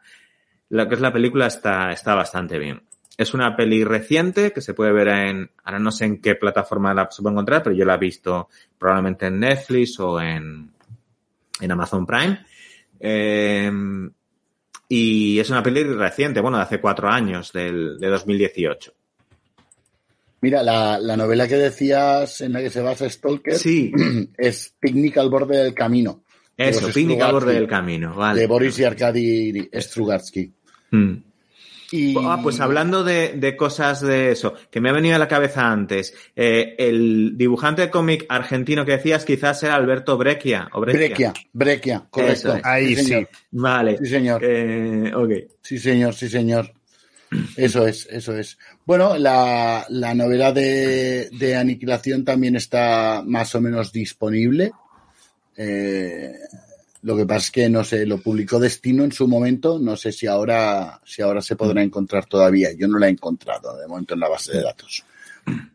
[0.68, 2.84] lo que es la película está, está bastante bien.
[3.16, 6.94] Es una peli reciente que se puede ver en, ahora no sé en qué plataforma
[6.94, 8.48] la se puede encontrar, pero yo la he visto
[8.78, 10.70] probablemente en Netflix o en,
[11.60, 12.38] en Amazon Prime.
[13.00, 13.72] Eh,
[14.88, 18.94] y es una peli reciente, bueno, de hace cuatro años, del, de 2018.
[20.40, 23.92] Mira, la, la, novela que decías en la que se basa Stalker sí.
[24.38, 26.22] es Picnic al borde del camino.
[26.56, 28.40] Eso, Picnic al borde del camino, vale.
[28.40, 30.52] De Boris y Arkady Strugatsky.
[30.90, 31.14] Mm.
[31.90, 32.14] Y...
[32.18, 35.70] Ah, pues hablando de, de, cosas de eso, que me ha venido a la cabeza
[35.70, 40.68] antes, eh, el dibujante de cómic argentino que decías quizás era Alberto Breccia.
[40.72, 42.56] O Breccia, Breccia, correcto.
[42.56, 42.64] Es.
[42.64, 43.26] Ahí sí, sí.
[43.52, 43.96] Vale.
[43.98, 44.42] Sí, señor.
[44.44, 45.30] Eh, ok.
[45.62, 46.72] Sí, señor, sí, señor.
[47.56, 48.58] Eso es, eso es.
[48.88, 54.72] Bueno, la, la novela de, de, Aniquilación también está más o menos disponible.
[55.58, 56.32] Eh,
[57.02, 60.10] lo que pasa es que no sé, lo publicó Destino en su momento, no sé
[60.10, 62.72] si ahora, si ahora se podrá encontrar todavía.
[62.72, 65.04] Yo no la he encontrado de momento en la base de datos.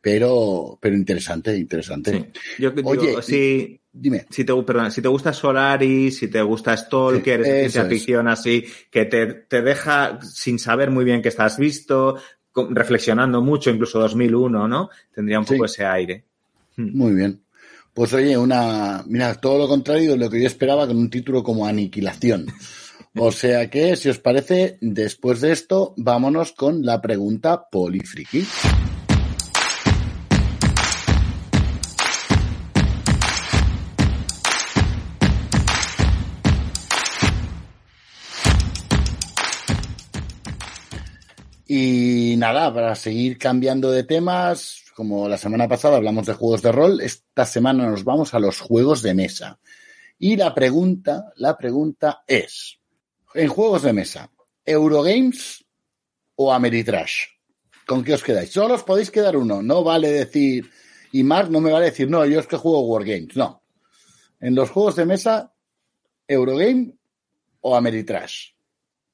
[0.01, 2.31] Pero, pero interesante, interesante.
[2.33, 2.63] Sí.
[2.63, 4.25] Yo digo, Oye, si, dime.
[4.31, 8.65] Si te, perdón, si te gusta Solaris, si te gusta Stalker, sí, ciencia ficción así,
[8.89, 12.17] que te, te deja sin saber muy bien que estás visto,
[12.69, 14.89] reflexionando mucho, incluso 2001, ¿no?
[15.13, 15.73] Tendría un poco sí.
[15.73, 16.23] ese aire.
[16.77, 17.41] Muy bien.
[17.93, 21.43] Pues oye, una, mira, todo lo contrario de lo que yo esperaba con un título
[21.43, 22.47] como Aniquilación.
[23.15, 28.43] O sea que, si os parece, después de esto, vámonos con la pregunta polifriki.
[41.65, 46.71] Y nada, para seguir cambiando de temas, como la semana pasada hablamos de juegos de
[46.71, 49.59] rol, esta semana nos vamos a los juegos de mesa.
[50.19, 52.79] Y la pregunta, la pregunta es,
[53.33, 54.29] en juegos de mesa,
[54.65, 55.65] ¿Eurogames
[56.35, 57.27] o Ameritrash?
[57.85, 58.51] ¿Con qué os quedáis?
[58.51, 60.69] Solo os podéis quedar uno, no vale decir,
[61.11, 63.63] y Mark no me vale decir, no, yo es que juego Wargames, no.
[64.39, 65.53] En los juegos de mesa,
[66.27, 66.93] ¿Eurogame
[67.61, 68.51] o Ameritrash?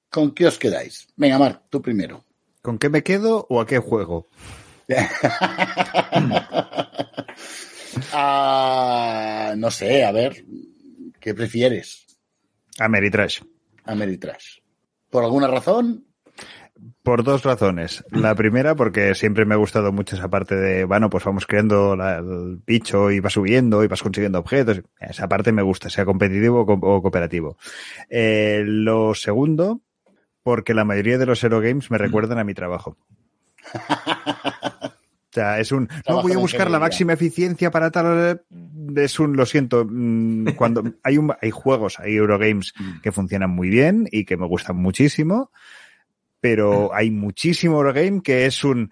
[0.10, 1.08] ¿Con qué os quedáis?
[1.16, 2.26] Venga, Mark, tú primero.
[2.70, 4.28] ¿Con qué me quedo o a qué juego?
[8.14, 10.46] uh, no sé, a ver,
[11.20, 12.06] ¿qué prefieres?
[12.78, 13.42] Ameritrash.
[13.86, 14.60] Ameritrash.
[15.10, 16.06] ¿Por alguna razón?
[17.02, 18.04] Por dos razones.
[18.12, 21.96] La primera, porque siempre me ha gustado mucho esa parte de, bueno, pues vamos creando
[21.96, 24.84] el bicho y va subiendo y vas consiguiendo objetos.
[25.00, 27.58] Esa parte me gusta, sea competitivo o cooperativo.
[28.12, 29.82] Eh, lo segundo,
[30.50, 32.98] porque la mayoría de los Hero Games me recuerdan a mi trabajo.
[35.32, 35.88] O sea, es un.
[36.08, 38.42] No voy a buscar la máxima eficiencia para tal.
[38.96, 39.38] Es un.
[39.38, 39.86] Lo siento.
[39.88, 43.02] Mm, cuando hay un, hay juegos, hay Eurogames mm.
[43.04, 45.52] que funcionan muy bien y que me gustan muchísimo,
[46.42, 48.90] pero hay muchísimo Eurogame que es un.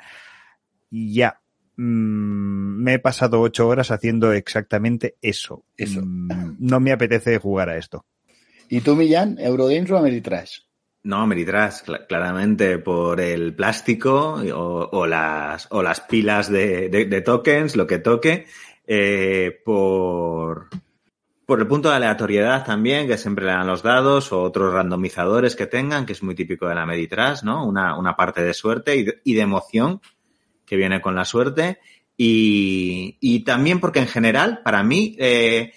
[0.92, 1.42] Ya.
[1.76, 5.66] Mm, me he pasado ocho horas haciendo exactamente eso.
[5.76, 6.04] Eso.
[6.06, 8.06] no me apetece jugar a esto.
[8.70, 10.67] ¿Y tú, Millán, Eurogames o Ameritrash?
[11.08, 18.00] No, Meritrash, claramente por el plástico o, las, o las pilas de, tokens, lo que
[18.00, 18.46] toque,
[18.86, 20.68] eh, por,
[21.46, 25.56] por el punto de aleatoriedad también, que siempre le dan los dados o otros randomizadores
[25.56, 27.66] que tengan, que es muy típico de la Meritrash, ¿no?
[27.66, 30.02] Una, una parte de suerte y de, emoción
[30.66, 31.80] que viene con la suerte.
[32.18, 35.72] Y, y también porque en general, para mí, eh,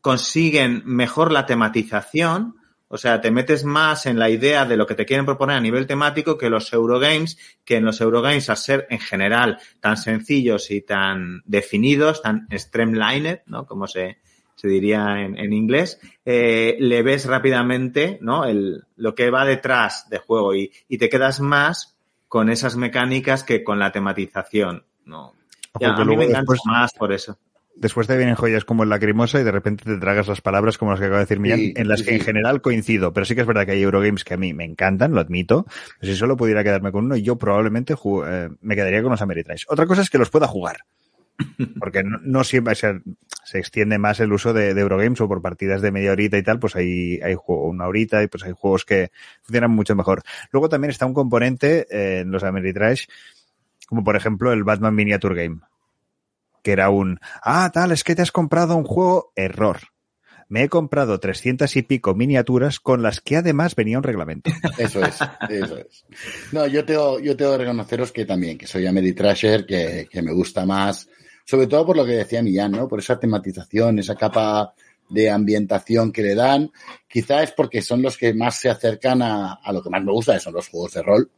[0.00, 2.61] consiguen mejor la tematización
[2.94, 5.60] o sea, te metes más en la idea de lo que te quieren proponer a
[5.62, 10.70] nivel temático que los Eurogames, que en los Eurogames, a ser en general tan sencillos
[10.70, 13.64] y tan definidos, tan streamlined, ¿no?
[13.64, 14.18] Como se,
[14.56, 18.44] se diría en, inglés, eh, le ves rápidamente, ¿no?
[18.44, 21.96] El, lo que va detrás de juego y, y te quedas más
[22.28, 25.32] con esas mecánicas que con la tematización, ¿no?
[25.80, 27.38] a mí me encanta más por eso.
[27.74, 30.90] Después te vienen joyas como el lacrimosa y de repente te tragas las palabras como
[30.90, 33.12] las que acaba de decir Millán, en las que en general coincido.
[33.12, 35.66] Pero sí que es verdad que hay Eurogames que a mí me encantan, lo admito.
[35.98, 39.64] Pero si solo pudiera quedarme con uno, yo probablemente eh, me quedaría con los Ameritrash.
[39.68, 40.78] Otra cosa es que los pueda jugar.
[41.80, 43.00] Porque no, siempre se,
[43.44, 46.58] se, extiende más el uso de, Eurogames o por partidas de media horita y tal,
[46.58, 49.10] pues hay, hay juego, una horita y pues hay juegos que
[49.42, 50.22] funcionan mucho mejor.
[50.50, 53.06] Luego también está un componente eh, en los Ameritrash,
[53.86, 55.60] como por ejemplo el Batman Miniature Game
[56.62, 59.80] que era un, ah, tal, es que te has comprado un juego, error.
[60.48, 64.50] Me he comprado trescientas y pico miniaturas con las que además venía un reglamento.
[64.78, 65.16] Eso es,
[65.48, 66.04] eso es.
[66.52, 70.20] No, yo tengo, yo tengo que reconoceros que también, que soy a Meditrasher, que, que
[70.20, 71.08] me gusta más,
[71.46, 72.86] sobre todo por lo que decía Millán, ¿no?
[72.86, 74.74] Por esa tematización, esa capa
[75.08, 76.70] de ambientación que le dan.
[77.08, 80.12] Quizá es porque son los que más se acercan a, a lo que más me
[80.12, 81.30] gusta, que son los juegos de rol.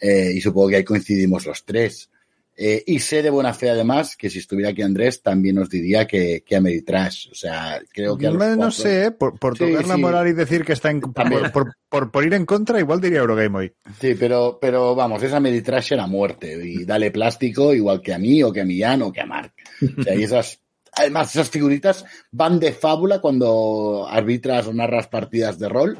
[0.00, 2.10] Eh, y supongo que ahí coincidimos los tres.
[2.56, 6.06] Eh, y sé de buena fe, además, que si estuviera aquí Andrés, también nos diría
[6.06, 7.30] que, que Ameritrash.
[7.32, 8.30] O sea, creo que.
[8.30, 11.00] no, sé, por, por tocar la moral y decir que está en.
[11.00, 13.72] Por, por, por, ir en contra, igual diría Eurogame hoy.
[14.00, 16.60] Sí, pero, pero vamos, esa Ameritrash era muerte.
[16.64, 19.52] Y dale plástico, igual que a mí, o que a Millán, o que a Mark.
[19.98, 20.60] O sea, y esas.
[20.96, 25.98] Además, esas figuritas van de fábula cuando arbitras o narras partidas de rol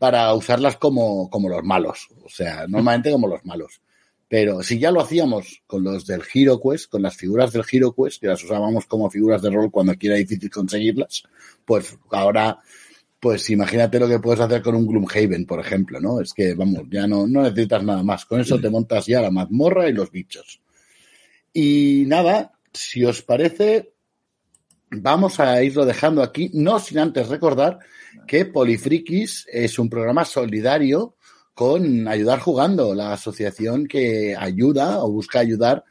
[0.00, 2.08] para usarlas como, como los malos.
[2.24, 3.80] O sea, normalmente como los malos.
[4.32, 7.94] Pero si ya lo hacíamos con los del Hero Quest, con las figuras del Hero
[7.94, 11.24] Quest, que las usábamos como figuras de rol cuando aquí era difícil conseguirlas,
[11.66, 12.58] pues ahora,
[13.20, 16.18] pues imagínate lo que puedes hacer con un Gloomhaven, por ejemplo, ¿no?
[16.18, 18.24] Es que, vamos, ya no, no necesitas nada más.
[18.24, 20.62] Con eso te montas ya la mazmorra y los bichos.
[21.52, 23.92] Y nada, si os parece,
[24.92, 27.80] vamos a irlo dejando aquí, no sin antes recordar
[28.26, 31.16] que Polifrikis es un programa solidario
[31.54, 35.84] con Ayudar Jugando, la asociación que ayuda o busca ayudar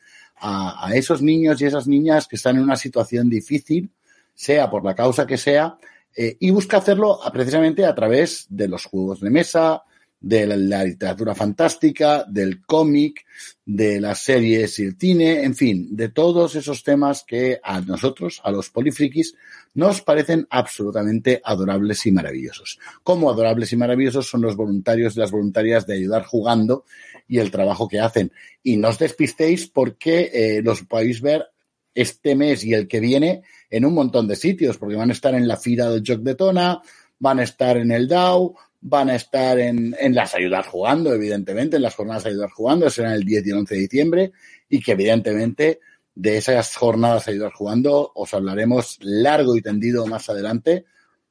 [0.44, 3.92] a, esos niños y esas niñas que están en una situación difícil,
[4.34, 5.78] sea por la causa que sea,
[6.16, 9.84] eh, y busca hacerlo precisamente a través de los juegos de mesa,
[10.20, 13.26] de la literatura fantástica, del cómic,
[13.66, 18.40] de las series y el cine, en fin, de todos esos temas que a nosotros,
[18.44, 19.36] a los polifrikis,
[19.74, 22.80] nos parecen absolutamente adorables y maravillosos.
[23.04, 26.86] Como adorables y maravillosos son los voluntarios y las voluntarias de ayudar jugando
[27.28, 28.32] y el trabajo que hacen.
[28.64, 31.46] Y no os despistéis porque eh, los podéis ver
[31.94, 35.34] este mes y el que viene en un montón de sitios, porque van a estar
[35.36, 36.82] en la fila del Joc de Tona,
[37.20, 41.76] van a estar en el DAO, van a estar en, en las ayudas jugando, evidentemente,
[41.76, 44.32] en las jornadas de ayudar jugando, serán el 10 y el 11 de diciembre,
[44.70, 45.80] y que evidentemente
[46.22, 50.86] de esas jornadas de ayudar jugando os hablaremos largo y tendido más adelante,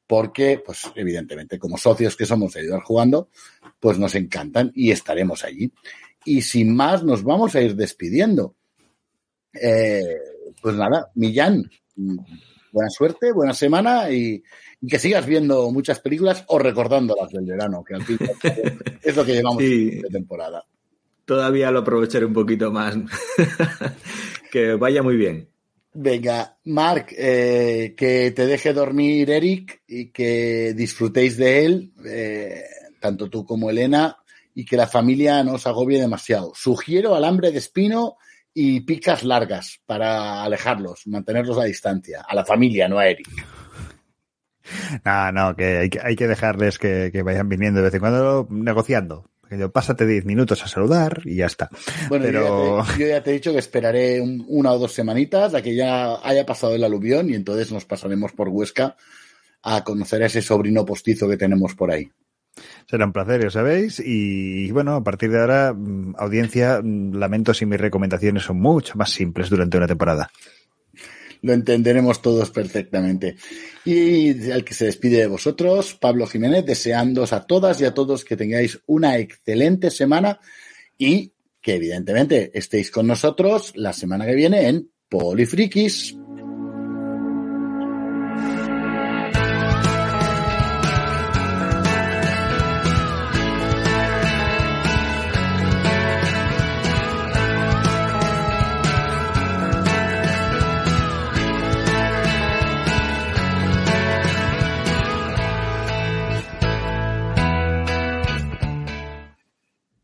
[0.05, 3.29] porque, pues, evidentemente, como socios que somos de ayudar jugando,
[3.79, 5.73] pues nos encantan y estaremos allí.
[6.25, 8.57] Y sin más, nos vamos a ir despidiendo.
[9.53, 10.17] Eh,
[10.61, 11.71] pues nada, Millán,
[12.73, 14.43] buena suerte, buena semana y,
[14.89, 18.19] que sigas viendo muchas películas o recordando las del verano, que al fin
[19.03, 20.65] es lo que llevamos de temporada.
[21.25, 22.97] Todavía lo aprovecharé un poquito más.
[24.51, 25.49] Que vaya muy bien.
[25.93, 32.65] Venga, Marc, eh, que te deje dormir Eric y que disfrutéis de él, eh,
[33.01, 34.17] tanto tú como Elena,
[34.55, 36.53] y que la familia no os agobie demasiado.
[36.55, 38.17] Sugiero alambre de espino
[38.55, 42.25] y picas largas para alejarlos, mantenerlos a distancia.
[42.27, 43.29] A la familia, no a Eric.
[45.05, 48.01] No, no, que hay que, hay que dejarles que, que vayan viniendo de vez en
[48.01, 49.29] cuando negociando.
[49.51, 51.69] Yo, pásate 10 minutos a saludar y ya está.
[52.09, 52.41] Bueno, Pero...
[52.41, 55.55] yo, ya te, yo, ya te, he dicho que esperaré un, una o dos semanitas
[55.55, 58.97] a que ya haya pasado el aluvión y entonces nos pasaremos por Huesca
[59.63, 62.11] a conocer a ese sobrino postizo que tenemos por ahí.
[62.89, 64.03] Será un placer, ya sabéis.
[64.05, 68.97] Y bueno, a partir de ahora, mm, audiencia, mm, lamento si mis recomendaciones son mucho
[68.97, 70.31] más simples durante una temporada.
[71.43, 73.37] Lo entenderemos todos perfectamente.
[73.85, 78.25] Y al que se despide de vosotros, Pablo Jiménez, deseándos a todas y a todos
[78.25, 80.41] que tengáis una excelente semana
[80.99, 86.20] y que evidentemente estéis con nosotros la semana que viene en Polifrikis.